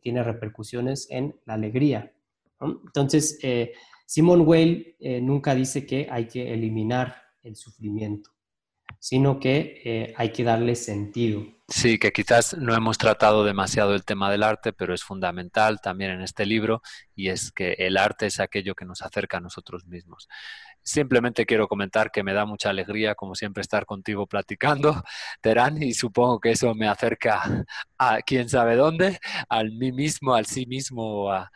tiene 0.00 0.22
repercusiones 0.22 1.08
en 1.10 1.38
la 1.44 1.54
alegría. 1.54 2.12
Entonces, 2.60 3.38
Simon 4.10 4.42
Weil 4.44 4.96
eh, 4.98 5.20
nunca 5.20 5.54
dice 5.54 5.86
que 5.86 6.08
hay 6.10 6.26
que 6.26 6.52
eliminar 6.52 7.22
el 7.44 7.54
sufrimiento, 7.54 8.30
sino 8.98 9.38
que 9.38 9.80
eh, 9.84 10.14
hay 10.16 10.32
que 10.32 10.42
darle 10.42 10.74
sentido. 10.74 11.44
Sí, 11.68 11.96
que 11.96 12.10
quizás 12.10 12.58
no 12.58 12.74
hemos 12.74 12.98
tratado 12.98 13.44
demasiado 13.44 13.94
el 13.94 14.04
tema 14.04 14.28
del 14.28 14.42
arte, 14.42 14.72
pero 14.72 14.94
es 14.94 15.04
fundamental 15.04 15.80
también 15.80 16.10
en 16.10 16.22
este 16.22 16.44
libro 16.44 16.82
y 17.14 17.28
es 17.28 17.52
que 17.52 17.74
el 17.78 17.96
arte 17.96 18.26
es 18.26 18.40
aquello 18.40 18.74
que 18.74 18.84
nos 18.84 19.00
acerca 19.02 19.36
a 19.36 19.40
nosotros 19.40 19.86
mismos. 19.86 20.26
Simplemente 20.90 21.46
quiero 21.46 21.68
comentar 21.68 22.10
que 22.10 22.24
me 22.24 22.32
da 22.32 22.46
mucha 22.46 22.70
alegría, 22.70 23.14
como 23.14 23.36
siempre, 23.36 23.60
estar 23.60 23.86
contigo 23.86 24.26
platicando, 24.26 25.04
Terán, 25.40 25.80
y 25.80 25.94
supongo 25.94 26.40
que 26.40 26.50
eso 26.50 26.74
me 26.74 26.88
acerca 26.88 27.64
a 27.96 28.22
quién 28.22 28.48
sabe 28.48 28.74
dónde, 28.74 29.20
al 29.48 29.70
mí 29.70 29.92
mismo, 29.92 30.34
al 30.34 30.46
sí 30.46 30.66
mismo 30.66 31.24
o 31.24 31.30
a, 31.30 31.52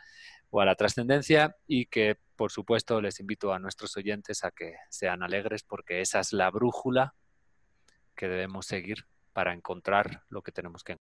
o 0.50 0.60
a 0.60 0.64
la 0.64 0.76
trascendencia 0.76 1.56
y 1.66 1.86
que 1.86 2.18
por 2.36 2.50
supuesto, 2.50 3.00
les 3.00 3.20
invito 3.20 3.52
a 3.52 3.58
nuestros 3.58 3.96
oyentes 3.96 4.44
a 4.44 4.50
que 4.50 4.74
sean 4.88 5.22
alegres 5.22 5.62
porque 5.62 6.00
esa 6.00 6.20
es 6.20 6.32
la 6.32 6.50
brújula 6.50 7.14
que 8.16 8.28
debemos 8.28 8.66
seguir 8.66 9.06
para 9.32 9.52
encontrar 9.52 10.22
lo 10.28 10.42
que 10.42 10.52
tenemos 10.52 10.84
que 10.84 10.92
encontrar. 10.92 10.92